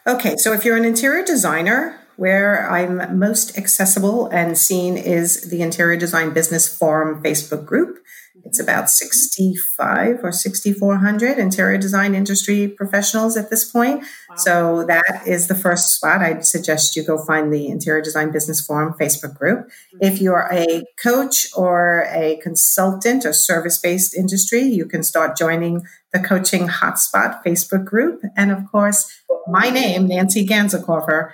[0.06, 5.62] Okay, so if you're an interior designer, where I'm most accessible and seen is the
[5.62, 7.98] Interior Design Business Forum Facebook group.
[8.44, 14.00] It's about 65 or 6,400 interior design industry professionals at this point.
[14.00, 14.36] Wow.
[14.36, 16.22] So that is the first spot.
[16.22, 19.66] I'd suggest you go find the Interior Design Business Forum Facebook group.
[19.66, 19.98] Mm-hmm.
[20.00, 25.86] If you're a coach or a consultant or service based industry, you can start joining
[26.12, 28.22] the Coaching Hotspot Facebook group.
[28.36, 31.32] And of course, my name, Nancy Ganzekaufer,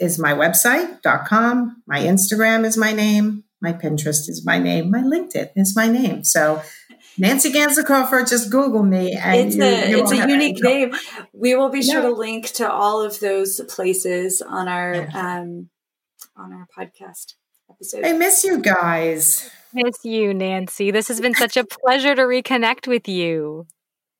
[0.00, 1.82] is my website.com.
[1.86, 3.44] My Instagram is my name.
[3.60, 4.90] My Pinterest is my name.
[4.90, 6.24] My LinkedIn is my name.
[6.24, 6.62] So
[7.18, 9.12] Nancy Ganzekaufer, just Google me.
[9.12, 10.94] And it's you, a, you it's a unique name.
[11.34, 15.68] We will be sure to link to all of those places on our um,
[16.36, 17.34] on our podcast
[17.70, 18.04] episode.
[18.04, 19.50] I miss you guys.
[19.74, 20.90] Miss you, Nancy.
[20.90, 23.66] This has been such a pleasure to reconnect with you.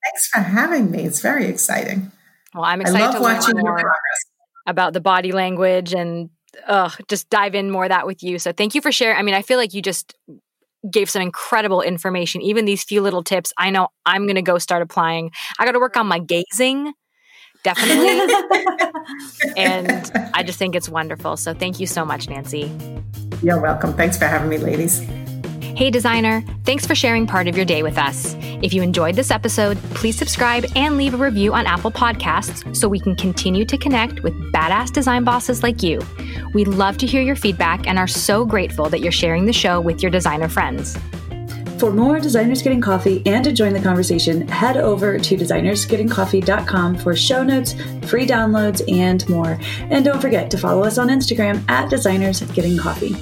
[0.04, 1.04] Thanks for having me.
[1.04, 2.12] It's very exciting.
[2.54, 3.92] Well, I'm excited I love to watching learn more
[4.70, 6.30] about the body language and
[6.66, 8.38] uh, just dive in more that with you.
[8.38, 9.18] So thank you for sharing.
[9.18, 10.14] I mean, I feel like you just
[10.90, 12.40] gave some incredible information.
[12.40, 15.30] Even these few little tips, I know I'm going to go start applying.
[15.58, 16.92] I got to work on my gazing,
[17.62, 18.34] definitely.
[19.56, 21.36] and I just think it's wonderful.
[21.36, 22.72] So thank you so much, Nancy.
[23.42, 23.94] You're welcome.
[23.94, 25.06] Thanks for having me, ladies.
[25.80, 28.36] Hey, designer, thanks for sharing part of your day with us.
[28.60, 32.86] If you enjoyed this episode, please subscribe and leave a review on Apple Podcasts so
[32.86, 35.98] we can continue to connect with badass design bosses like you.
[36.52, 39.80] We love to hear your feedback and are so grateful that you're sharing the show
[39.80, 40.98] with your designer friends.
[41.78, 47.16] For more Designers Getting Coffee and to join the conversation, head over to designersgettingcoffee.com for
[47.16, 47.72] show notes,
[48.02, 49.58] free downloads, and more.
[49.88, 53.16] And don't forget to follow us on Instagram at Designers Getting Coffee.